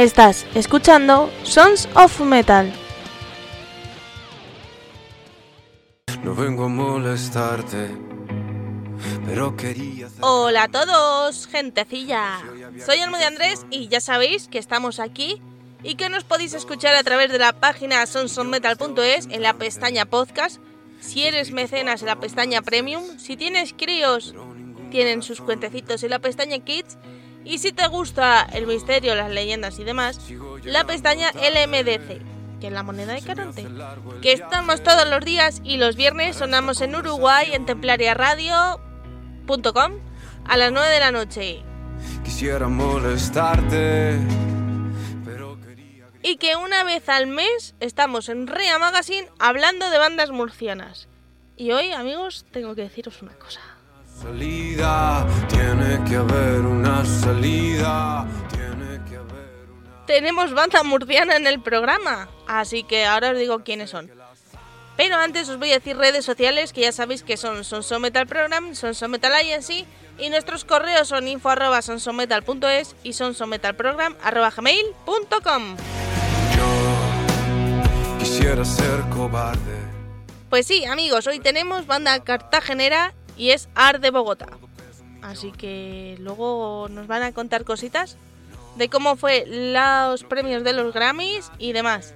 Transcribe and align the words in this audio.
Estás 0.00 0.46
escuchando 0.54 1.30
Sons 1.42 1.86
of 1.94 2.20
Metal. 2.20 2.72
No 6.24 6.34
vengo 6.34 6.64
a 6.64 6.68
molestarte, 6.68 7.90
pero 9.26 9.54
quería... 9.58 10.08
Hola 10.22 10.62
a 10.62 10.68
todos, 10.68 11.46
gentecilla. 11.48 12.40
Soy 12.82 13.00
Almo 13.00 13.18
de 13.18 13.26
Andrés 13.26 13.66
y 13.70 13.88
ya 13.88 14.00
sabéis 14.00 14.48
que 14.48 14.56
estamos 14.56 15.00
aquí 15.00 15.42
y 15.82 15.96
que 15.96 16.08
nos 16.08 16.24
podéis 16.24 16.54
escuchar 16.54 16.94
a 16.94 17.02
través 17.02 17.30
de 17.30 17.38
la 17.38 17.52
página 17.52 18.06
sonsonmetal.es 18.06 19.28
en 19.30 19.42
la 19.42 19.52
pestaña 19.52 20.06
podcast. 20.06 20.62
Si 21.00 21.24
eres 21.24 21.52
mecenas 21.52 22.00
en 22.00 22.06
la 22.06 22.18
pestaña 22.18 22.62
premium, 22.62 23.18
si 23.18 23.36
tienes 23.36 23.74
críos, 23.74 24.34
tienen 24.90 25.20
sus 25.20 25.42
cuentecitos 25.42 26.02
en 26.02 26.08
la 26.08 26.20
pestaña 26.20 26.58
kids. 26.60 26.96
Y 27.44 27.58
si 27.58 27.72
te 27.72 27.86
gusta 27.88 28.46
el 28.52 28.66
misterio, 28.66 29.14
las 29.14 29.30
leyendas 29.30 29.78
y 29.78 29.84
demás, 29.84 30.20
la 30.64 30.84
pestaña 30.84 31.30
LMDC, 31.32 32.20
que 32.60 32.66
es 32.66 32.72
la 32.72 32.82
moneda 32.82 33.14
de 33.14 33.22
Caronte. 33.22 33.66
Que 34.20 34.32
estamos 34.32 34.82
todos 34.82 35.08
los 35.08 35.24
días 35.24 35.60
y 35.64 35.78
los 35.78 35.96
viernes 35.96 36.36
sonamos 36.36 36.80
en 36.80 36.94
Uruguay 36.94 37.48
en 37.52 37.66
templariaradio.com 37.66 39.92
a 40.46 40.56
las 40.56 40.72
9 40.72 40.88
de 40.88 41.00
la 41.00 41.12
noche. 41.12 41.62
Quisiera 42.24 42.68
molestarte. 42.68 44.18
Y 46.22 46.36
que 46.36 46.56
una 46.56 46.84
vez 46.84 47.08
al 47.08 47.26
mes 47.26 47.74
estamos 47.80 48.28
en 48.28 48.46
Rea 48.46 48.78
Magazine 48.78 49.26
hablando 49.38 49.88
de 49.88 49.98
bandas 49.98 50.30
murcianas. 50.30 51.08
Y 51.56 51.72
hoy, 51.72 51.92
amigos, 51.92 52.44
tengo 52.50 52.74
que 52.74 52.82
deciros 52.82 53.22
una 53.22 53.32
cosa. 53.32 53.60
Salida, 54.20 55.26
tiene 55.48 56.04
que 56.06 56.16
haber 56.16 56.60
una 56.60 57.06
salida, 57.06 58.26
tiene 58.50 59.02
que 59.08 59.16
haber 59.16 59.70
una... 59.70 60.04
Tenemos 60.04 60.52
banda 60.52 60.82
murciana 60.82 61.36
en 61.36 61.46
el 61.46 61.62
programa, 61.62 62.28
así 62.46 62.82
que 62.82 63.06
ahora 63.06 63.30
os 63.30 63.38
digo 63.38 63.60
quiénes 63.64 63.88
son. 63.88 64.10
Pero 64.98 65.16
antes 65.16 65.48
os 65.48 65.58
voy 65.58 65.70
a 65.70 65.76
decir 65.76 65.96
redes 65.96 66.26
sociales 66.26 66.74
que 66.74 66.82
ya 66.82 66.92
sabéis 66.92 67.22
que 67.22 67.38
son 67.38 67.64
Sonsometal 67.64 68.26
Program, 68.26 68.74
Sonsometal 68.74 69.32
Agency 69.32 69.86
y 70.18 70.28
nuestros 70.28 70.66
correos 70.66 71.08
son 71.08 71.26
info 71.26 71.48
arroba 71.48 71.80
sonsometal.es 71.80 72.96
y 73.02 73.14
sonsometalprogram 73.14 74.16
arroba 74.22 74.50
gmail.com. 74.50 75.76
Yo 76.56 78.18
quisiera 78.18 78.66
ser 78.66 79.00
cobarde. 79.08 79.80
Pues 80.50 80.66
sí, 80.66 80.84
amigos, 80.84 81.26
hoy 81.26 81.38
tenemos 81.38 81.86
banda 81.86 82.22
cartagenera 82.22 83.14
y 83.40 83.52
es 83.52 83.70
Art 83.74 84.02
de 84.02 84.10
Bogotá. 84.10 84.48
Así 85.22 85.50
que 85.50 86.16
luego 86.20 86.88
nos 86.90 87.06
van 87.06 87.22
a 87.22 87.32
contar 87.32 87.64
cositas 87.64 88.18
de 88.76 88.90
cómo 88.90 89.16
fue 89.16 89.46
los 89.46 90.24
premios 90.24 90.62
de 90.62 90.74
los 90.74 90.92
Grammys 90.92 91.50
y 91.58 91.72
demás. 91.72 92.14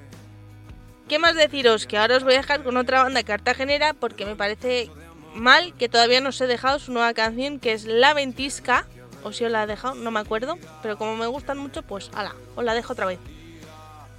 ¿Qué 1.09 1.19
más 1.19 1.35
deciros? 1.35 1.87
Que 1.87 1.97
ahora 1.97 2.19
os 2.19 2.25
voy 2.25 2.35
a 2.35 2.39
dejar 2.39 2.63
con 2.63 2.77
otra 2.77 3.03
banda 3.03 3.23
cartagenera 3.23 3.95
porque 3.95 4.27
me 4.27 4.37
parece 4.37 4.91
mal 5.35 5.73
que 5.75 5.89
todavía 5.89 6.21
no 6.21 6.29
os 6.29 6.41
he 6.43 6.47
dejado 6.47 6.79
su 6.79 6.93
nueva 6.93 7.15
canción 7.15 7.59
que 7.59 7.73
es 7.73 7.87
La 7.87 8.13
Ventisca. 8.13 8.87
O 9.23 9.33
si 9.33 9.47
os 9.47 9.51
la 9.51 9.63
he 9.63 9.67
dejado, 9.67 9.95
no 9.95 10.11
me 10.11 10.21
acuerdo. 10.21 10.59
Pero 10.83 10.99
como 10.99 11.17
me 11.17 11.27
gustan 11.27 11.57
mucho, 11.57 11.81
pues 11.81 12.11
ala, 12.15 12.37
os 12.55 12.65
la 12.65 12.75
dejo 12.75 12.93
otra 12.93 13.07
vez. 13.07 13.19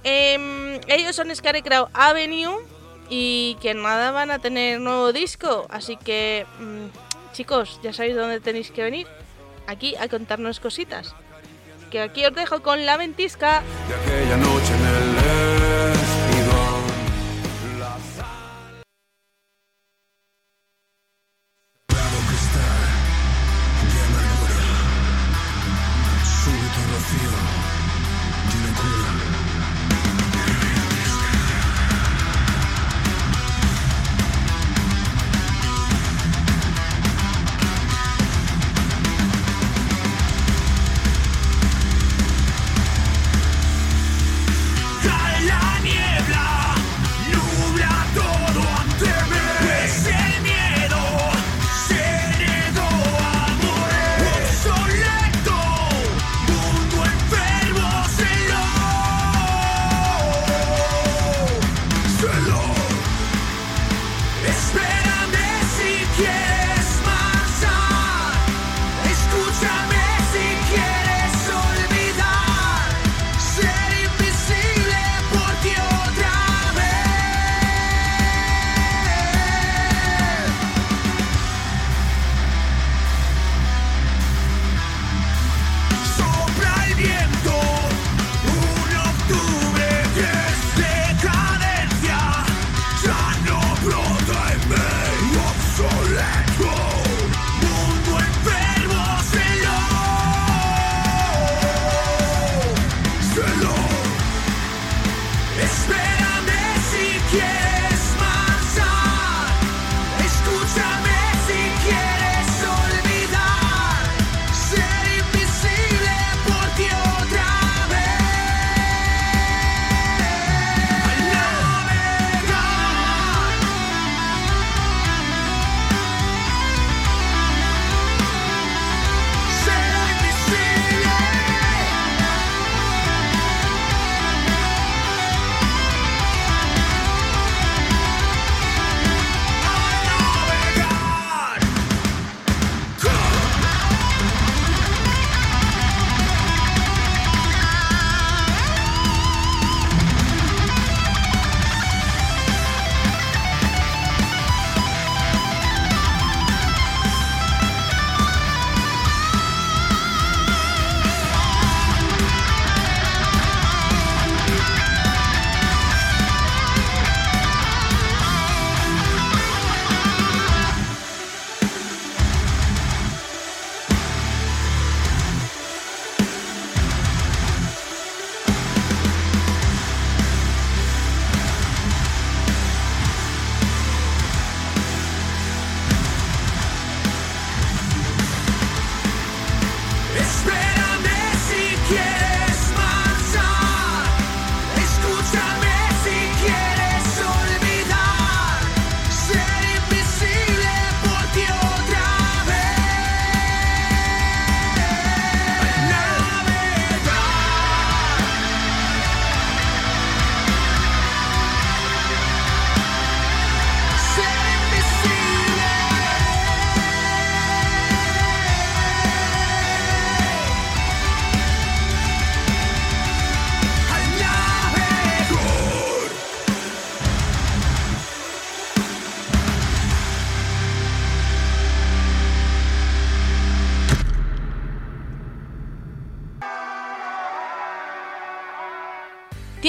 Em, 0.02 0.80
ellos 0.88 1.14
son 1.14 1.34
Scarecrow 1.34 1.88
Avenue 1.92 2.56
y 3.08 3.56
que 3.60 3.74
nada 3.74 4.10
van 4.10 4.30
a 4.30 4.38
tener 4.38 4.80
nuevo 4.80 5.12
disco. 5.12 5.66
Así 5.70 5.96
que, 5.96 6.46
mm, 6.58 7.32
chicos, 7.32 7.80
ya 7.82 7.92
sabéis 7.92 8.16
dónde 8.16 8.40
tenéis 8.40 8.70
que 8.70 8.82
venir. 8.82 9.06
Aquí 9.66 9.96
a 9.96 10.08
contarnos 10.08 10.60
cositas. 10.60 11.14
Que 11.90 12.00
aquí 12.00 12.24
os 12.24 12.34
dejo 12.34 12.62
con 12.62 12.84
La 12.86 12.96
Ventisca. 12.96 13.62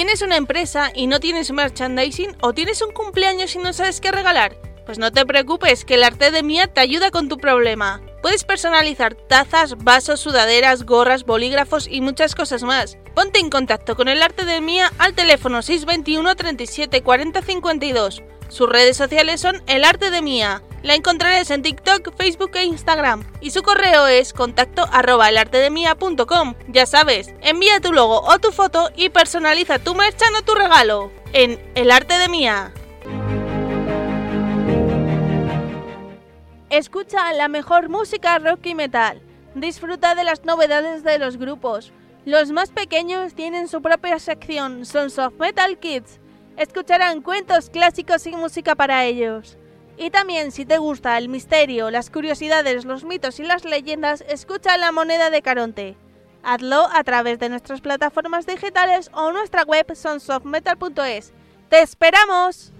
¿Tienes 0.08 0.22
una 0.22 0.38
empresa 0.38 0.90
y 0.94 1.06
no 1.06 1.20
tienes 1.20 1.50
merchandising 1.50 2.34
o 2.40 2.54
tienes 2.54 2.80
un 2.80 2.92
cumpleaños 2.92 3.54
y 3.54 3.58
no 3.58 3.74
sabes 3.74 4.00
qué 4.00 4.10
regalar? 4.10 4.56
Pues 4.86 4.98
no 4.98 5.12
te 5.12 5.26
preocupes, 5.26 5.84
que 5.84 5.96
el 5.96 6.02
arte 6.02 6.30
de 6.30 6.42
Mía 6.42 6.66
te 6.66 6.80
ayuda 6.80 7.10
con 7.10 7.28
tu 7.28 7.36
problema. 7.36 8.00
Puedes 8.22 8.44
personalizar 8.44 9.14
tazas, 9.14 9.76
vasos, 9.76 10.20
sudaderas, 10.20 10.86
gorras, 10.86 11.26
bolígrafos 11.26 11.86
y 11.86 12.00
muchas 12.00 12.34
cosas 12.34 12.62
más. 12.62 12.96
Ponte 13.14 13.38
en 13.38 13.50
contacto 13.50 13.96
con 13.96 14.08
el 14.08 14.22
arte 14.22 14.46
de 14.46 14.62
Mía 14.62 14.90
al 14.96 15.12
teléfono 15.12 15.60
621 15.60 16.36
37 16.36 17.02
40 17.02 17.42
52. 17.42 18.22
Sus 18.48 18.68
redes 18.68 18.96
sociales 18.96 19.40
son 19.40 19.62
El 19.66 19.84
Arte 19.84 20.10
de 20.10 20.22
Mía. 20.22 20.62
La 20.82 20.94
encontrarás 20.94 21.50
en 21.50 21.62
TikTok, 21.62 22.16
Facebook 22.16 22.52
e 22.54 22.64
Instagram. 22.64 23.24
Y 23.40 23.50
su 23.50 23.62
correo 23.62 24.06
es 24.06 24.32
contacto 24.32 24.88
arroba. 24.90 25.28
Ya 26.68 26.86
sabes, 26.86 27.34
envía 27.42 27.80
tu 27.80 27.92
logo 27.92 28.20
o 28.22 28.38
tu 28.38 28.52
foto 28.52 28.90
y 28.96 29.10
personaliza 29.10 29.78
tu 29.78 29.94
merchan 29.94 30.34
o 30.34 30.42
tu 30.42 30.54
regalo. 30.54 31.10
En 31.32 31.60
El 31.74 31.90
Arte 31.90 32.14
de 32.14 32.28
Mía. 32.28 32.72
Escucha 36.70 37.32
la 37.34 37.48
mejor 37.48 37.88
música 37.88 38.38
rock 38.38 38.66
y 38.66 38.74
metal. 38.74 39.20
Disfruta 39.54 40.14
de 40.14 40.24
las 40.24 40.44
novedades 40.44 41.02
de 41.02 41.18
los 41.18 41.36
grupos. 41.36 41.92
Los 42.24 42.52
más 42.52 42.70
pequeños 42.70 43.34
tienen 43.34 43.68
su 43.68 43.82
propia 43.82 44.18
sección, 44.18 44.84
Sons 44.86 45.18
of 45.18 45.34
Metal 45.38 45.78
Kids. 45.78 46.20
Escucharán 46.58 47.22
cuentos 47.22 47.70
clásicos 47.70 48.26
y 48.26 48.32
música 48.32 48.74
para 48.74 49.04
ellos. 49.04 49.56
Y 49.96 50.10
también 50.10 50.50
si 50.50 50.66
te 50.66 50.78
gusta 50.78 51.16
el 51.16 51.28
misterio, 51.28 51.92
las 51.92 52.10
curiosidades, 52.10 52.84
los 52.84 53.04
mitos 53.04 53.38
y 53.38 53.44
las 53.44 53.64
leyendas, 53.64 54.24
escucha 54.28 54.76
La 54.76 54.90
Moneda 54.90 55.30
de 55.30 55.40
Caronte. 55.40 55.96
Hazlo 56.42 56.88
a 56.92 57.04
través 57.04 57.38
de 57.38 57.48
nuestras 57.48 57.80
plataformas 57.80 58.44
digitales 58.44 59.08
o 59.12 59.30
nuestra 59.30 59.62
web 59.62 59.86
sonsofmetal.es. 59.94 61.32
¡Te 61.68 61.80
esperamos! 61.80 62.72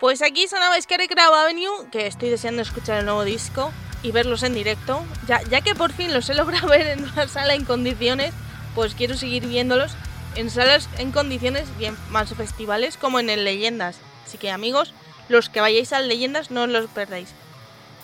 Pues 0.00 0.22
aquí 0.22 0.48
sonaba 0.48 0.80
Scary 0.80 1.08
Crowd 1.08 1.34
Avenue, 1.34 1.90
que 1.92 2.06
estoy 2.06 2.30
deseando 2.30 2.62
escuchar 2.62 3.00
el 3.00 3.04
nuevo 3.04 3.24
disco 3.24 3.70
y 4.02 4.12
verlos 4.12 4.42
en 4.44 4.54
directo. 4.54 5.04
Ya, 5.26 5.42
ya 5.42 5.60
que 5.60 5.74
por 5.74 5.92
fin 5.92 6.14
los 6.14 6.30
he 6.30 6.34
logrado 6.34 6.68
ver 6.70 6.86
en 6.86 7.04
una 7.04 7.28
sala 7.28 7.54
en 7.54 7.66
condiciones, 7.66 8.32
pues 8.76 8.94
quiero 8.94 9.16
seguir 9.16 9.46
viéndolos 9.46 9.92
en 10.36 10.50
salas 10.50 10.88
en 10.98 11.10
condiciones 11.10 11.66
bien 11.78 11.96
más 12.10 12.32
festivales 12.34 12.98
como 12.98 13.18
en 13.18 13.30
el 13.30 13.42
Leyendas. 13.42 13.96
Así 14.26 14.36
que 14.36 14.50
amigos, 14.50 14.92
los 15.30 15.48
que 15.48 15.62
vayáis 15.62 15.94
al 15.94 16.08
Leyendas 16.08 16.50
no 16.50 16.64
os 16.64 16.68
los 16.68 16.86
perdáis. 16.90 17.30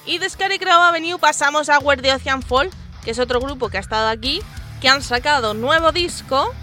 Y 0.06 0.16
de 0.16 0.30
Scary 0.30 0.58
Crowd 0.58 0.88
Avenue 0.88 1.18
pasamos 1.18 1.68
a 1.68 1.78
Where 1.78 2.00
the 2.00 2.12
Ocean 2.12 2.42
Fall, 2.42 2.70
que 3.04 3.10
es 3.10 3.18
otro 3.18 3.38
grupo 3.38 3.68
que 3.68 3.76
ha 3.76 3.80
estado 3.80 4.08
aquí, 4.08 4.40
que 4.80 4.88
han 4.88 5.02
sacado 5.02 5.52
nuevo 5.52 5.92
disco, 5.92 6.54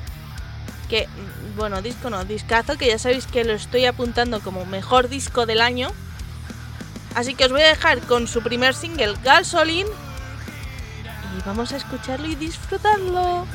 que 0.89 1.07
bueno, 1.55 1.83
disco 1.83 2.09
no, 2.09 2.25
discazo, 2.25 2.77
que 2.77 2.87
ya 2.87 2.97
sabéis 2.97 3.27
que 3.27 3.43
lo 3.43 3.53
estoy 3.53 3.85
apuntando 3.85 4.39
como 4.41 4.65
mejor 4.65 5.07
disco 5.07 5.45
del 5.45 5.61
año. 5.61 5.91
Así 7.13 7.35
que 7.35 7.45
os 7.45 7.51
voy 7.51 7.61
a 7.61 7.67
dejar 7.67 7.99
con 8.01 8.27
su 8.27 8.41
primer 8.41 8.73
single, 8.73 9.15
Gasoline. 9.23 9.89
Y 11.37 11.41
vamos 11.45 11.71
a 11.73 11.77
escucharlo 11.77 12.27
y 12.27 12.35
disfrutarlo. 12.35 13.45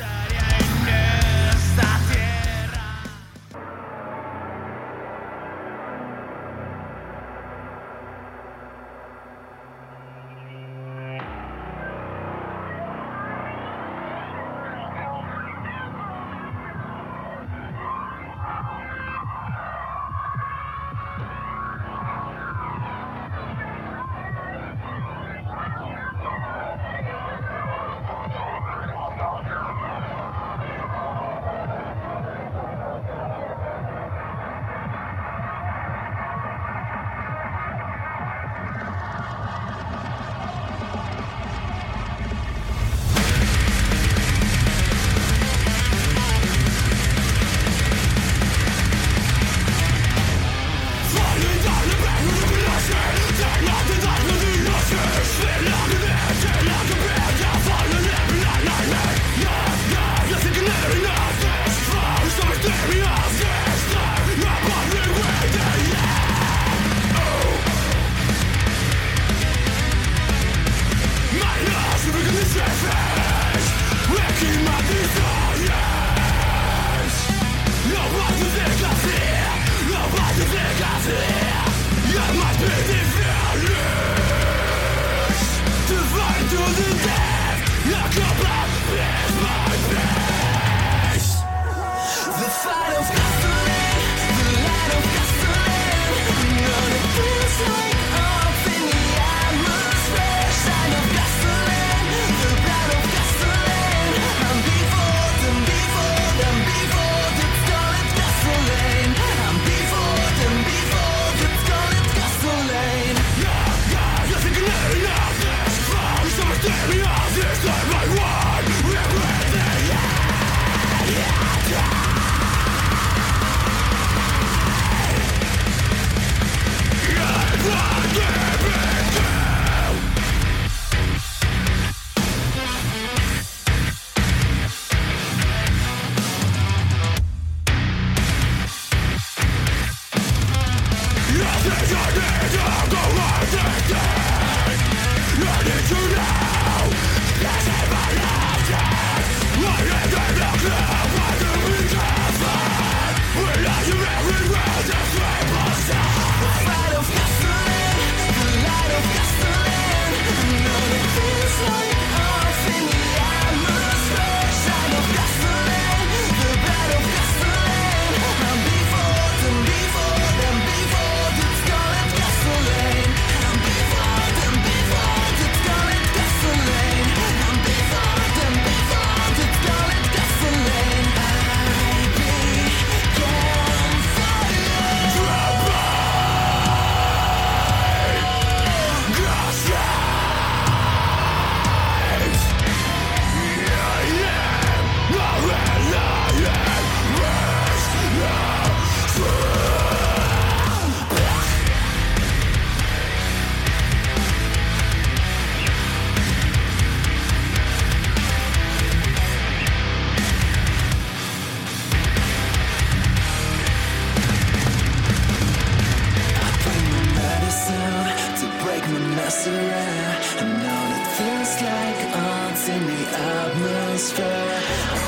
I 219.46 219.50
know 219.52 220.82
that 220.88 221.04
feels 221.20 221.54
like 221.60 222.00
ants 222.16 222.64
in 222.66 222.80
the 222.80 223.02
atmosphere. 223.12 224.56
Of 224.88 225.04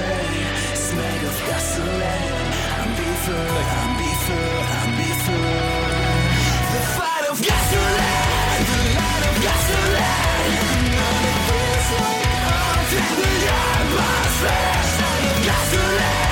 me 0.00 0.16
is 0.72 0.86
made 0.96 1.24
of 1.28 1.36
gasoline. 1.44 2.56
I'm 2.80 2.90
before, 2.96 3.60
I'm 3.76 3.92
before, 4.00 4.64
I'm 4.80 4.92
before. 4.96 5.92
The 6.72 6.80
fight 6.96 7.24
of 7.28 7.36
gasoline, 7.36 8.64
the 8.64 8.80
light 8.96 9.24
of 9.28 9.36
gasoline. 9.44 10.56
I 10.56 10.80
know 10.96 11.12
feels 11.44 11.88
like 12.00 12.92
in 12.96 13.12
the 13.20 13.34
atmosphere. 13.60 14.72
Of 15.20 15.36
gasoline. 15.44 16.25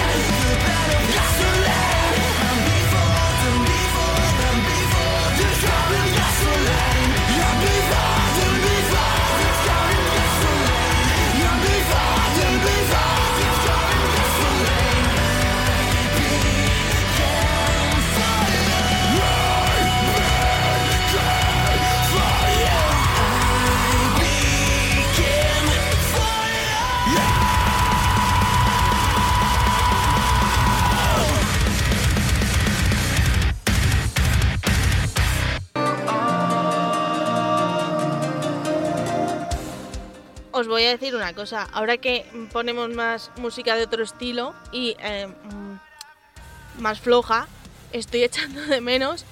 Voy 40.74 40.86
a 40.86 40.90
decir 40.90 41.14
una 41.14 41.32
cosa, 41.34 41.68
ahora 41.72 41.98
que 41.98 42.26
ponemos 42.52 42.90
más 42.90 43.30
música 43.36 43.76
de 43.76 43.84
otro 43.84 44.02
estilo 44.02 44.54
y 44.72 44.96
eh, 44.98 45.28
mm, 45.28 46.82
más 46.82 46.98
floja, 46.98 47.46
estoy 47.92 48.24
echando 48.28 48.60
de 48.60 48.80
menos 48.80 49.24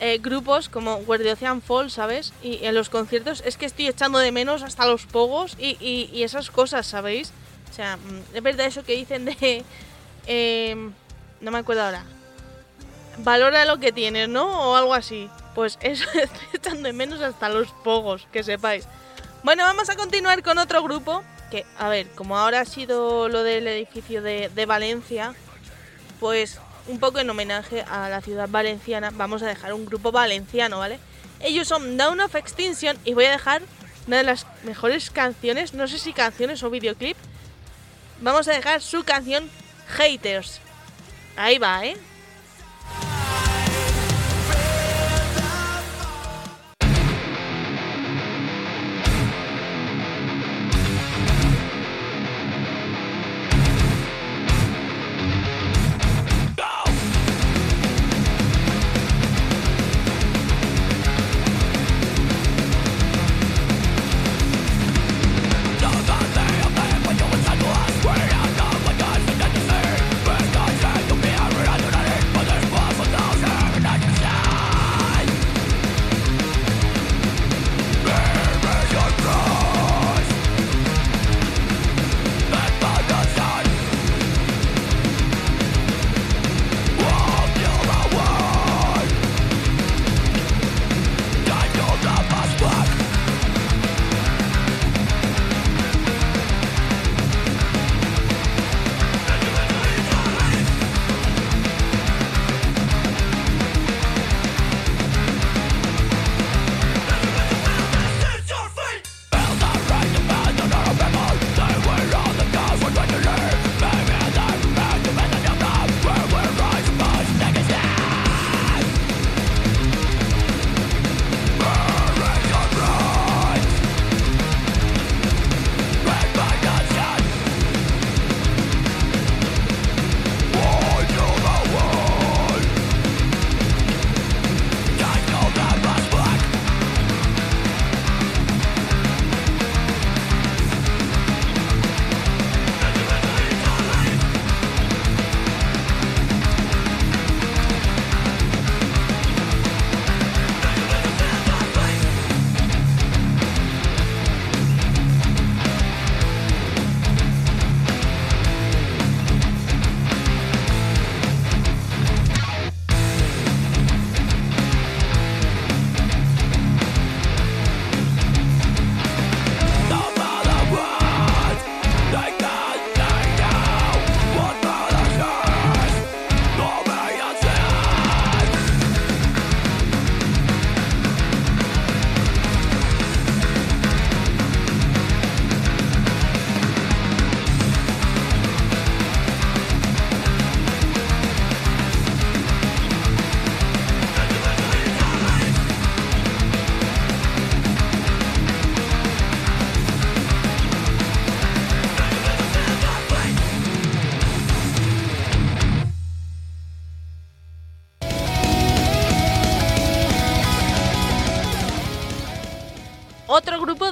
eh, 0.00 0.18
grupos 0.18 0.68
como 0.68 0.96
Where 0.96 1.22
the 1.22 1.30
Ocean 1.30 1.62
Fall, 1.62 1.92
¿sabes? 1.92 2.32
Y 2.42 2.64
en 2.64 2.74
los 2.74 2.90
conciertos 2.90 3.40
es 3.46 3.56
que 3.56 3.66
estoy 3.66 3.86
echando 3.86 4.18
de 4.18 4.32
menos 4.32 4.64
hasta 4.64 4.84
los 4.84 5.06
pogos 5.06 5.56
y, 5.60 6.22
esas 6.24 6.50
cosas, 6.50 6.88
¿sabéis? 6.88 7.32
O 7.70 7.72
sea, 7.72 7.96
mm, 7.96 8.34
es 8.34 8.42
verdad 8.42 8.66
eso 8.66 8.82
que 8.82 8.96
dicen 8.96 9.26
de... 9.26 9.64
eh, 10.26 10.90
no 11.40 11.50
me 11.52 11.58
acuerdo 11.58 11.84
ahora. 11.84 12.02
Valora 13.18 13.64
lo 13.64 13.78
que 13.78 13.92
tienes, 13.92 14.28
¿no? 14.28 14.70
O 14.70 14.74
algo 14.74 14.92
así. 14.92 15.30
Pues 15.54 15.78
eso 15.82 16.04
estoy 16.14 16.48
echando 16.52 16.82
de 16.82 16.92
menos 16.92 17.20
hasta 17.20 17.48
los 17.48 17.68
pogos, 17.84 18.26
que 18.32 18.42
sepáis. 18.42 18.88
Bueno, 19.42 19.64
vamos 19.64 19.88
a 19.88 19.96
continuar 19.96 20.42
con 20.42 20.58
otro 20.58 20.82
grupo. 20.82 21.22
Que, 21.50 21.64
a 21.78 21.88
ver, 21.88 22.08
como 22.10 22.36
ahora 22.36 22.60
ha 22.60 22.64
sido 22.64 23.28
lo 23.28 23.42
del 23.42 23.66
edificio 23.66 24.22
de, 24.22 24.66
Valencia, 24.66 25.34
pues 26.20 26.58
un 26.86 27.00
poco 27.00 27.18
en 27.18 27.30
homenaje 27.30 27.82
a 27.82 28.08
la 28.08 28.20
ciudad 28.20 28.48
valenciana, 28.48 29.10
vamos 29.12 29.42
a 29.42 29.46
dejar 29.46 29.72
un 29.72 29.86
grupo 29.86 30.12
valenciano, 30.12 30.78
¿vale? 30.78 30.98
Ellos 31.40 31.66
son 31.66 31.96
Down 31.96 32.20
of 32.20 32.34
Extinction 32.34 32.98
y 33.04 33.14
voy 33.14 33.24
a 33.24 33.32
dejar 33.32 33.62
una 34.06 34.18
de 34.18 34.24
las 34.24 34.46
mejores 34.62 35.10
canciones, 35.10 35.72
no 35.74 35.88
sé 35.88 35.98
si 35.98 36.12
canciones 36.12 36.62
o 36.62 36.70
videoclip. 36.70 37.16
Vamos 38.20 38.46
a 38.46 38.52
dejar 38.52 38.82
su 38.82 39.04
canción 39.04 39.50
Haters. 39.88 40.60
Ahí 41.36 41.58
va, 41.58 41.86
¿eh? 41.86 41.96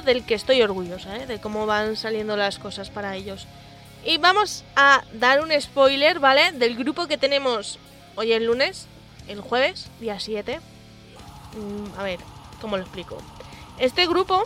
Del 0.09 0.25
que 0.25 0.33
estoy 0.33 0.61
orgullosa, 0.63 1.17
¿eh? 1.17 1.27
de 1.27 1.39
cómo 1.39 1.67
van 1.67 1.95
saliendo 1.95 2.35
las 2.35 2.57
cosas 2.57 2.89
para 2.89 3.15
ellos. 3.15 3.45
Y 4.03 4.17
vamos 4.17 4.63
a 4.75 5.03
dar 5.13 5.41
un 5.41 5.51
spoiler, 5.61 6.19
¿vale? 6.19 6.51
Del 6.51 6.75
grupo 6.75 7.05
que 7.05 7.17
tenemos 7.17 7.77
hoy 8.15 8.31
el 8.31 8.45
lunes, 8.45 8.87
el 9.27 9.39
jueves, 9.39 9.87
día 9.99 10.19
7. 10.19 10.59
Mm, 11.53 11.99
a 11.99 12.03
ver, 12.03 12.19
¿cómo 12.59 12.77
lo 12.77 12.83
explico? 12.83 13.19
Este 13.77 14.07
grupo 14.07 14.43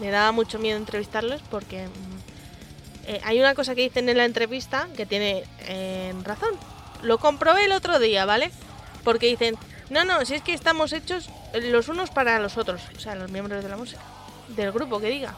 me 0.00 0.10
daba 0.10 0.32
mucho 0.32 0.58
miedo 0.58 0.76
entrevistarlos 0.76 1.40
porque 1.48 1.86
mm, 1.86 3.06
eh, 3.06 3.20
hay 3.22 3.38
una 3.38 3.54
cosa 3.54 3.76
que 3.76 3.82
dicen 3.82 4.08
en 4.08 4.16
la 4.16 4.24
entrevista 4.24 4.88
que 4.96 5.06
tiene 5.06 5.44
eh, 5.60 6.12
razón. 6.24 6.56
Lo 7.02 7.18
comprobé 7.18 7.66
el 7.66 7.72
otro 7.72 8.00
día, 8.00 8.24
¿vale? 8.24 8.50
Porque 9.04 9.28
dicen, 9.28 9.56
no, 9.90 10.04
no, 10.04 10.24
si 10.24 10.34
es 10.34 10.42
que 10.42 10.54
estamos 10.54 10.92
hechos 10.92 11.30
los 11.54 11.88
unos 11.88 12.10
para 12.10 12.38
los 12.38 12.56
otros, 12.56 12.82
o 12.96 13.00
sea, 13.00 13.14
los 13.14 13.30
miembros 13.30 13.62
de 13.62 13.68
la 13.68 13.76
música, 13.76 14.02
del 14.48 14.72
grupo 14.72 15.00
que 15.00 15.08
diga. 15.08 15.34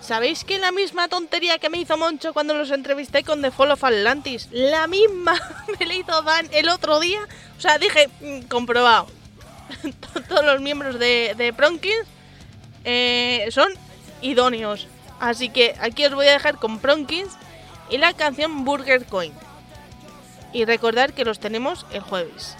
¿Sabéis 0.00 0.44
que 0.44 0.58
la 0.58 0.70
misma 0.70 1.08
tontería 1.08 1.58
que 1.58 1.68
me 1.68 1.78
hizo 1.78 1.96
Moncho 1.96 2.32
cuando 2.32 2.54
los 2.54 2.70
entrevisté 2.70 3.24
con 3.24 3.42
The 3.42 3.50
Fall 3.50 3.72
of 3.72 3.82
Atlantis, 3.82 4.48
la 4.52 4.86
misma 4.86 5.34
me 5.78 5.86
la 5.86 5.94
hizo 5.94 6.22
Van 6.22 6.48
el 6.52 6.68
otro 6.68 7.00
día? 7.00 7.20
O 7.56 7.60
sea, 7.60 7.78
dije, 7.78 8.08
mm, 8.20 8.42
comprobado. 8.42 9.08
Todos 10.28 10.44
los 10.44 10.60
miembros 10.60 10.98
de, 10.98 11.34
de 11.36 11.52
Pronkins 11.52 12.06
eh, 12.84 13.48
son 13.50 13.72
idóneos. 14.22 14.86
Así 15.20 15.48
que 15.48 15.74
aquí 15.80 16.06
os 16.06 16.14
voy 16.14 16.26
a 16.26 16.32
dejar 16.32 16.56
con 16.56 16.78
Pronkins 16.78 17.32
y 17.90 17.98
la 17.98 18.12
canción 18.12 18.64
Burger 18.64 19.04
Coin. 19.04 19.32
Y 20.52 20.64
recordar 20.64 21.12
que 21.12 21.24
los 21.24 21.40
tenemos 21.40 21.86
el 21.92 22.00
jueves. 22.00 22.56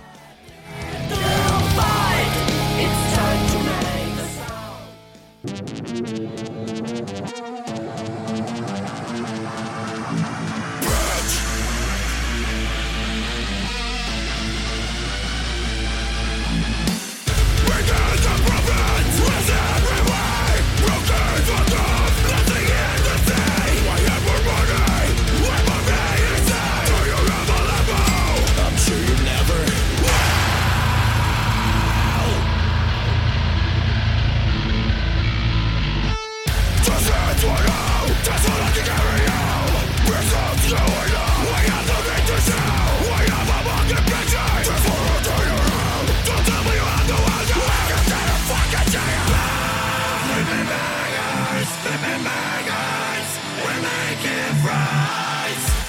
Women, 52.19 52.33
eyes, 52.33 53.39
we 53.63 53.73
make 53.81 54.25
it 54.25 54.65
right. 54.65 55.88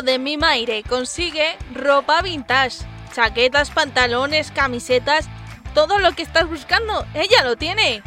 De 0.00 0.18
mi 0.18 0.38
Maire 0.38 0.82
consigue 0.84 1.58
ropa 1.74 2.22
vintage, 2.22 2.78
chaquetas, 3.12 3.70
pantalones, 3.70 4.50
camisetas, 4.50 5.28
todo 5.74 5.98
lo 5.98 6.12
que 6.12 6.22
estás 6.22 6.48
buscando, 6.48 7.06
ella 7.12 7.44
lo 7.44 7.56
tiene. 7.56 8.02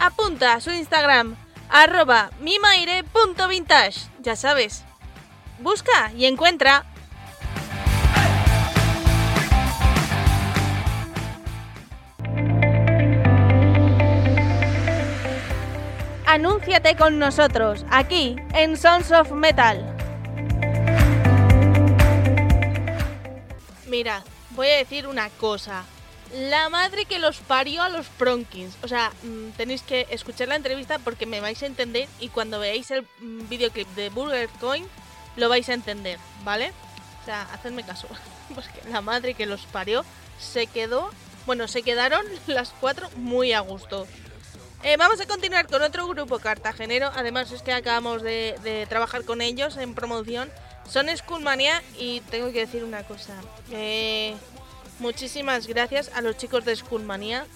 Apunta 0.00 0.54
a 0.54 0.60
su 0.60 0.72
Instagram, 0.72 1.36
arroba 1.70 2.30
mimaire.vintage, 2.40 4.00
ya 4.18 4.34
sabes. 4.34 4.84
Busca 5.60 6.12
y 6.16 6.26
encuentra. 6.26 6.84
Anúnciate 16.38 16.94
con 16.94 17.18
nosotros, 17.18 17.84
aquí, 17.90 18.36
en 18.54 18.76
Sons 18.76 19.10
of 19.10 19.32
Metal. 19.32 19.84
Mirad, 23.88 24.22
voy 24.50 24.68
a 24.68 24.76
decir 24.76 25.08
una 25.08 25.30
cosa. 25.30 25.84
La 26.32 26.68
madre 26.68 27.06
que 27.06 27.18
los 27.18 27.38
parió 27.38 27.82
a 27.82 27.88
los 27.88 28.06
Pronkins. 28.06 28.76
O 28.84 28.86
sea, 28.86 29.10
mm, 29.24 29.48
tenéis 29.56 29.82
que 29.82 30.06
escuchar 30.10 30.46
la 30.46 30.54
entrevista 30.54 31.00
porque 31.00 31.26
me 31.26 31.40
vais 31.40 31.60
a 31.64 31.66
entender 31.66 32.08
y 32.20 32.28
cuando 32.28 32.60
veáis 32.60 32.88
el 32.92 33.02
mm, 33.18 33.48
videoclip 33.48 33.88
de 33.96 34.10
Burger 34.10 34.48
Coin 34.60 34.86
lo 35.34 35.48
vais 35.48 35.68
a 35.68 35.74
entender, 35.74 36.20
¿vale? 36.44 36.72
sea, 37.28 37.42
hacedme 37.52 37.82
caso. 37.82 38.06
Porque 38.54 38.80
la 38.88 39.00
madre 39.00 39.34
que 39.34 39.44
los 39.44 39.62
parió 39.66 40.04
se 40.38 40.68
quedó. 40.68 41.10
Bueno, 41.46 41.66
se 41.66 41.82
quedaron 41.82 42.24
las 42.46 42.70
cuatro 42.80 43.10
muy 43.16 43.52
a 43.52 43.60
gusto. 43.60 44.06
Eh, 44.84 44.96
vamos 44.96 45.20
a 45.20 45.26
continuar 45.26 45.66
con 45.66 45.82
otro 45.82 46.06
grupo 46.06 46.38
cartagenero. 46.38 47.10
Además, 47.14 47.50
es 47.50 47.62
que 47.62 47.72
acabamos 47.72 48.22
de, 48.22 48.86
trabajar 48.88 49.24
con 49.24 49.40
ellos 49.40 49.76
en 49.76 49.94
promoción. 49.94 50.50
Son 50.88 51.06
Skullmania 51.14 51.82
y 51.98 52.20
tengo 52.30 52.52
que 52.52 52.60
decir 52.60 52.84
una 52.84 53.02
cosa. 53.02 53.34
Eh, 53.72 54.34
muchísimas 55.00 55.66
gracias 55.66 56.10
a 56.14 56.22
los 56.22 56.36
chicos 56.36 56.64
de 56.64 56.76
Skullmania 56.76 57.46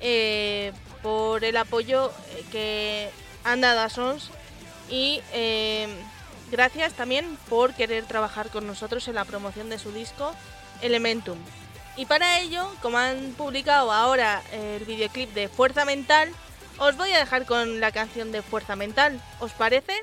eh, 0.00 0.72
por 1.02 1.44
el 1.44 1.56
apoyo 1.56 2.12
que 2.52 3.10
han 3.42 3.60
dado 3.60 3.80
a 3.80 3.88
Sons 3.90 4.30
y 4.88 5.20
gracias 6.50 6.94
también 6.94 7.36
por 7.48 7.74
querer 7.74 8.04
trabajar 8.04 8.48
con 8.48 8.66
nosotros 8.66 9.06
en 9.08 9.16
la 9.16 9.24
promoción 9.24 9.68
de 9.68 9.78
su 9.78 9.92
disco 9.92 10.32
Elementum. 10.80 11.38
Y 11.96 12.06
para 12.06 12.40
ello, 12.40 12.68
como 12.82 12.98
han 12.98 13.34
publicado 13.36 13.92
ahora 13.92 14.42
el 14.52 14.84
videoclip 14.84 15.32
de 15.32 15.48
Fuerza 15.48 15.84
Mental, 15.84 16.32
os 16.78 16.96
voy 16.96 17.12
a 17.12 17.18
dejar 17.18 17.46
con 17.46 17.80
la 17.80 17.92
canción 17.92 18.32
de 18.32 18.42
Fuerza 18.42 18.74
Mental. 18.74 19.20
¿Os 19.38 19.52
parece? 19.52 19.94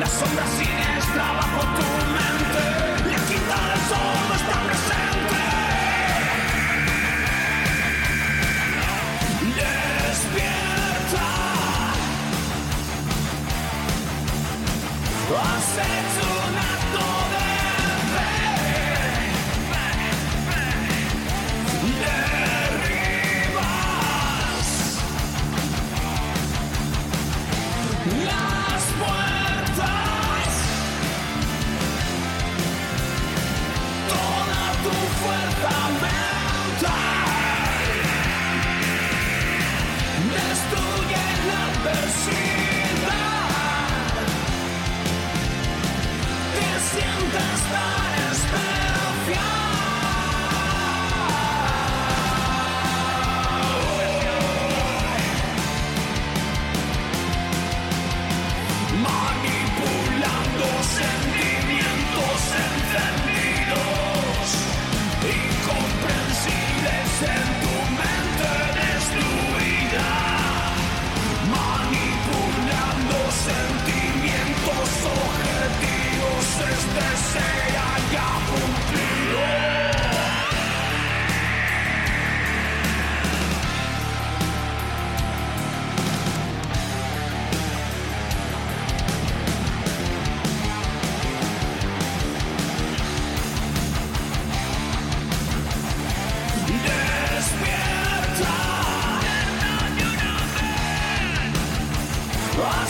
La 0.00 0.06
sombra 0.06 0.89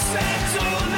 settle 0.01 0.90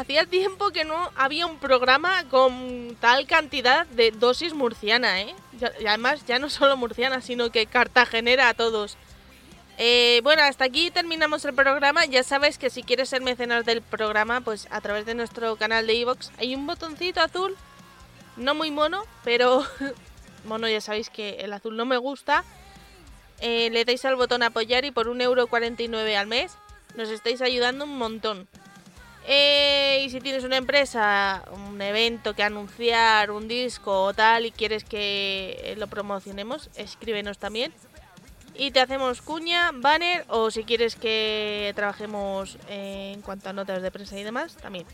hacía 0.00 0.24
tiempo 0.24 0.70
que 0.70 0.84
no 0.84 1.10
había 1.14 1.46
un 1.46 1.58
programa 1.58 2.24
con 2.28 2.96
tal 3.00 3.26
cantidad 3.26 3.86
de 3.86 4.10
dosis 4.10 4.54
murciana, 4.54 5.20
¿eh? 5.20 5.34
Y 5.80 5.86
además, 5.86 6.24
ya 6.26 6.38
no 6.38 6.48
solo 6.48 6.76
murciana, 6.76 7.20
sino 7.20 7.50
que 7.50 7.66
cartagenera 7.66 8.48
a 8.48 8.54
todos. 8.54 8.96
Eh, 9.76 10.20
bueno, 10.22 10.42
hasta 10.42 10.64
aquí 10.64 10.90
terminamos 10.90 11.44
el 11.44 11.54
programa. 11.54 12.06
Ya 12.06 12.22
sabes 12.22 12.58
que 12.58 12.70
si 12.70 12.82
quieres 12.82 13.10
ser 13.10 13.22
mecenas 13.22 13.64
del 13.66 13.82
programa, 13.82 14.40
pues 14.40 14.68
a 14.70 14.80
través 14.80 15.06
de 15.06 15.14
nuestro 15.14 15.56
canal 15.56 15.86
de 15.86 15.94
iVoox 15.94 16.30
hay 16.38 16.54
un 16.54 16.66
botoncito 16.66 17.20
azul, 17.20 17.56
no 18.36 18.54
muy 18.54 18.70
mono, 18.70 19.04
pero 19.22 19.64
mono 20.44 20.68
ya 20.68 20.80
sabéis 20.80 21.10
que 21.10 21.40
el 21.40 21.52
azul 21.52 21.76
no 21.76 21.84
me 21.84 21.98
gusta. 21.98 22.44
Eh, 23.40 23.70
le 23.70 23.84
dais 23.84 24.04
al 24.04 24.16
botón 24.16 24.42
apoyar 24.42 24.84
y 24.84 24.90
por 24.90 25.08
1,49€ 25.08 26.14
al 26.16 26.26
mes 26.26 26.52
nos 26.94 27.08
estáis 27.08 27.40
ayudando 27.40 27.84
un 27.84 27.96
montón. 27.96 28.48
Y 29.32 30.10
si 30.10 30.20
tienes 30.20 30.42
una 30.42 30.56
empresa, 30.56 31.44
un 31.52 31.80
evento 31.80 32.34
que 32.34 32.42
anunciar, 32.42 33.30
un 33.30 33.46
disco 33.46 34.06
o 34.06 34.12
tal 34.12 34.44
y 34.44 34.50
quieres 34.50 34.82
que 34.82 35.76
lo 35.78 35.86
promocionemos, 35.86 36.68
escríbenos 36.74 37.38
también. 37.38 37.72
Y 38.56 38.72
te 38.72 38.80
hacemos 38.80 39.22
cuña, 39.22 39.70
banner 39.72 40.24
o 40.26 40.50
si 40.50 40.64
quieres 40.64 40.96
que 40.96 41.72
trabajemos 41.76 42.58
en 42.68 43.22
cuanto 43.22 43.48
a 43.48 43.52
notas 43.52 43.82
de 43.82 43.92
prensa 43.92 44.18
y 44.18 44.24
demás, 44.24 44.56
también. 44.56 44.84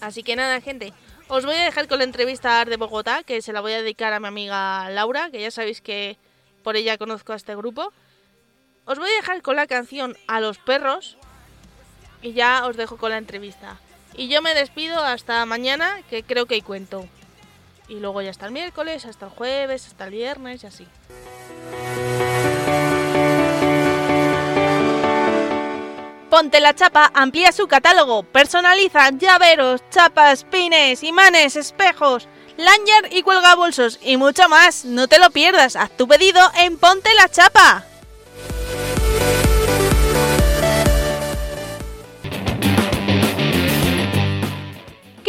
Así 0.00 0.22
que 0.22 0.36
nada, 0.36 0.60
gente. 0.60 0.92
Os 1.26 1.44
voy 1.44 1.56
a 1.56 1.64
dejar 1.64 1.88
con 1.88 1.98
la 1.98 2.04
entrevista 2.04 2.64
de 2.64 2.76
Bogotá, 2.76 3.24
que 3.24 3.42
se 3.42 3.52
la 3.52 3.60
voy 3.60 3.72
a 3.72 3.82
dedicar 3.82 4.12
a 4.12 4.20
mi 4.20 4.28
amiga 4.28 4.88
Laura, 4.90 5.30
que 5.32 5.40
ya 5.40 5.50
sabéis 5.50 5.80
que 5.80 6.16
por 6.62 6.76
ella 6.76 6.96
conozco 6.96 7.32
a 7.32 7.36
este 7.36 7.56
grupo. 7.56 7.92
Os 8.84 9.00
voy 9.00 9.10
a 9.10 9.16
dejar 9.16 9.42
con 9.42 9.56
la 9.56 9.66
canción 9.66 10.16
A 10.28 10.40
los 10.40 10.58
perros 10.58 11.16
y 12.22 12.32
ya 12.32 12.64
os 12.66 12.76
dejo 12.76 12.96
con 12.96 13.10
la 13.10 13.18
entrevista. 13.18 13.76
Y 14.14 14.28
yo 14.28 14.42
me 14.42 14.54
despido 14.54 15.02
hasta 15.04 15.44
mañana, 15.46 16.00
que 16.08 16.22
creo 16.22 16.46
que 16.46 16.54
hay 16.54 16.62
cuento. 16.62 17.06
Y 17.88 17.94
luego 18.00 18.22
ya 18.22 18.30
hasta 18.30 18.46
el 18.46 18.52
miércoles, 18.52 19.04
hasta 19.04 19.26
el 19.26 19.32
jueves, 19.32 19.86
hasta 19.86 20.04
el 20.04 20.10
viernes 20.12 20.62
y 20.62 20.66
así. 20.66 20.86
Ponte 26.30 26.60
la 26.60 26.74
chapa 26.74 27.10
amplía 27.14 27.52
su 27.52 27.66
catálogo. 27.68 28.22
Personaliza 28.22 29.10
llaveros, 29.10 29.82
chapas, 29.90 30.44
pines, 30.44 31.02
imanes, 31.02 31.56
espejos, 31.56 32.26
lanyard 32.56 33.12
y 33.12 33.22
cuelga 33.22 33.54
bolsos 33.54 33.98
y 34.02 34.16
mucho 34.16 34.48
más. 34.48 34.86
No 34.86 35.08
te 35.08 35.18
lo 35.18 35.30
pierdas. 35.30 35.76
Haz 35.76 35.90
tu 35.90 36.08
pedido 36.08 36.40
en 36.56 36.78
Ponte 36.78 37.10
la 37.16 37.28
chapa. 37.28 37.84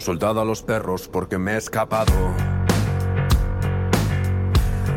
Soldado 0.00 0.40
a 0.40 0.46
los 0.46 0.62
perros 0.62 1.08
porque 1.08 1.36
me 1.36 1.52
he 1.52 1.56
escapado. 1.58 2.14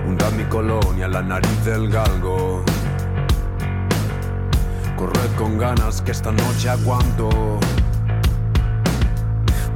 Hunda 0.07 0.29
mi 0.31 0.45
colonia 0.45 1.09
la 1.09 1.21
nariz 1.21 1.65
del 1.65 1.89
galgo. 1.89 2.63
Corred 4.95 5.35
con 5.37 5.57
ganas 5.57 6.01
que 6.01 6.11
esta 6.11 6.31
noche 6.31 6.69
aguanto. 6.69 7.29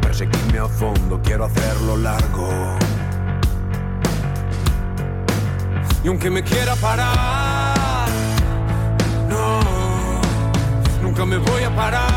Perseguidme 0.02 0.60
a 0.60 0.68
fondo, 0.68 1.20
quiero 1.22 1.44
hacerlo 1.44 1.98
largo. 1.98 2.50
Y 6.06 6.08
aunque 6.08 6.30
me 6.30 6.42
quiera 6.42 6.74
parar, 6.78 8.08
no, 9.28 9.60
nunca 11.04 11.26
me 11.26 11.36
voy 11.36 11.64
a 11.64 11.76
parar. 11.76 12.17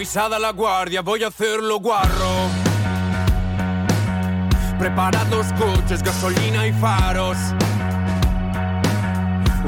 Avisada 0.00 0.38
la 0.38 0.52
guardia, 0.52 1.02
voy 1.02 1.22
a 1.24 1.26
hacerlo 1.26 1.78
guarro. 1.78 2.48
Preparad 4.78 5.26
los 5.26 5.52
coches, 5.52 6.02
gasolina 6.02 6.66
y 6.66 6.72
faros. 6.72 7.36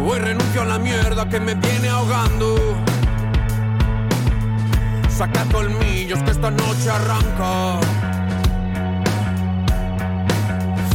Hoy 0.03 0.19
renuncio 0.19 0.63
a 0.63 0.65
la 0.65 0.79
mierda 0.79 1.29
que 1.29 1.39
me 1.39 1.55
viene 1.55 1.91
ahogando. 1.91 2.57
Saca 5.11 5.45
colmillos 5.53 6.23
que 6.23 6.31
esta 6.31 6.51
noche 6.51 6.89
arranca. 6.89 7.79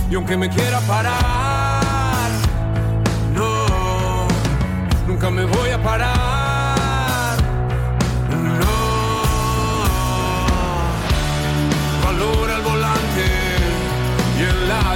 Y 0.10 0.15
aunque 0.15 0.36
me 0.36 0.50
quiera 0.50 0.80
parar, 0.80 2.32
no, 3.36 4.28
nunca 5.06 5.30
me 5.30 5.45
voy 5.45 5.69
a 5.69 5.84
parar. 5.84 6.27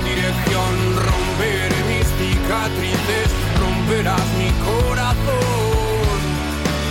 Dirección 0.03 0.71
romperé 0.95 1.79
mis 1.91 2.07
cicatrices, 2.19 3.27
romperás 3.59 4.27
mi 4.37 4.51
corazón. 4.67 6.19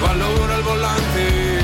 Valora 0.02 0.56
el 0.56 0.62
volante 0.62 1.60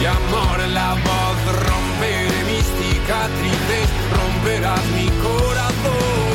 y 0.00 0.04
amor 0.06 0.60
en 0.60 0.74
la 0.74 0.94
voz, 0.94 1.38
romperé 1.68 2.44
mis 2.50 2.66
cicatrices, 2.78 3.88
romperás 4.16 4.84
mi 4.96 5.06
corazón. 5.22 6.29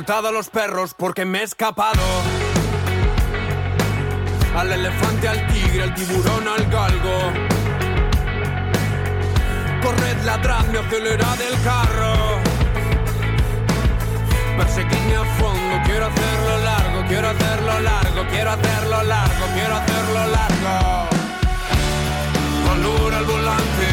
Soltado 0.00 0.28
a 0.28 0.32
los 0.32 0.48
perros 0.48 0.94
porque 0.96 1.26
me 1.26 1.40
he 1.40 1.42
escapado. 1.42 2.00
Al 4.56 4.72
elefante, 4.72 5.28
al 5.28 5.46
tigre, 5.48 5.82
al 5.82 5.94
tiburón, 5.94 6.48
al 6.48 6.64
galgo. 6.70 7.18
Corred, 9.82 10.24
ladradme, 10.24 10.78
acelerad 10.78 11.38
el 11.42 11.62
carro. 11.62 12.14
Perseguidme 14.56 15.16
a 15.16 15.24
fondo, 15.38 15.82
quiero 15.84 16.06
hacerlo 16.06 16.58
largo, 16.64 17.04
quiero 17.06 17.28
hacerlo 17.28 17.80
largo, 17.80 18.26
quiero 18.30 18.50
hacerlo 18.52 19.02
largo, 19.02 19.46
quiero 19.52 19.74
hacerlo 19.76 20.26
largo. 20.28 21.08
Valora 22.66 23.18
el 23.18 23.24
volante 23.26 23.88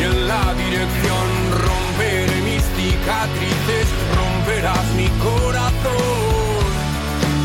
y 0.00 0.02
en 0.02 0.26
la 0.26 0.54
dirección 0.54 1.26
romperé 1.52 2.40
mis 2.42 2.64
cicatrices, 2.74 3.86
romperás 4.48 4.94
mi 4.96 5.08
corazón. 5.20 5.92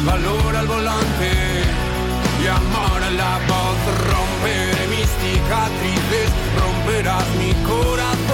Valora 0.05 0.61
el 0.61 0.67
volante 0.67 1.31
y 2.41 2.47
amor 2.47 3.03
en 3.09 3.17
la 3.17 3.39
voz, 3.47 3.77
romperé 4.09 4.87
mis 4.87 5.09
cicatrices, 5.21 6.29
romperás 6.59 7.27
mi 7.39 7.53
corazón. 7.65 8.32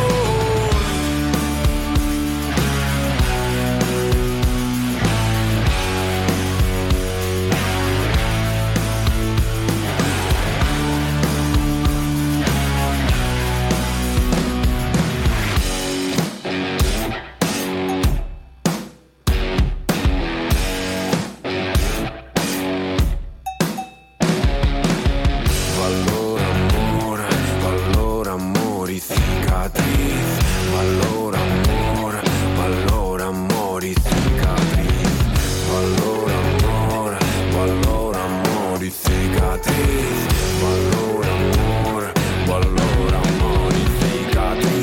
cicatrice 39.29 40.37
Ma 40.59 40.67
allora 40.67 41.31
amore, 41.31 42.11
ma 42.45 42.55
allora 42.55 43.19
modificati. 43.37 44.77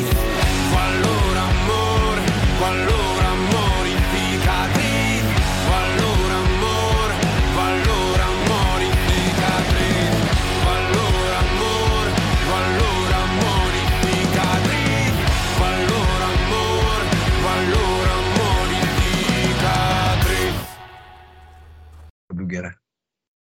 Ma 0.72 0.80
allora 0.86 1.40
amore, 1.52 2.22
ma 2.60 2.66
allora 2.68 3.28
modificati. 3.52 5.22
Ma 5.68 5.76
allora 5.84 6.36
amore, 6.46 7.14
ma 7.54 7.64
allora 7.72 8.26
modificati. 8.48 9.90
Ma 10.64 10.72
allora 10.80 11.38
amore, 11.46 12.10
ma 12.48 12.56
allora 12.64 13.20
modificati. 13.42 14.82
Ma 15.58 15.66
allora 15.74 16.26
amore, 16.36 17.06
ma 17.42 17.50
allora 17.52 18.14
modificati. 18.40 19.60
Produguera. 22.26 22.70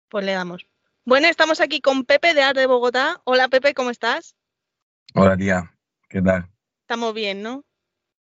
Pues 0.10 0.26
le 0.26 0.34
damos. 0.34 0.66
Bueno, 1.06 1.28
estamos 1.28 1.60
aquí 1.62 1.82
con 1.82 2.06
Pepe 2.06 2.34
de 2.34 2.44
Art 2.44 2.58
de 2.58 2.68
Bogotá. 2.68 3.22
Hola 3.24 3.48
Pepe, 3.48 3.74
¿cómo 3.74 3.90
estás? 3.90 4.36
Hola 5.16 5.36
tía, 5.36 5.76
¿qué 6.08 6.22
tal? 6.22 6.50
Estamos 6.82 7.14
bien, 7.14 7.42
¿no? 7.42 7.64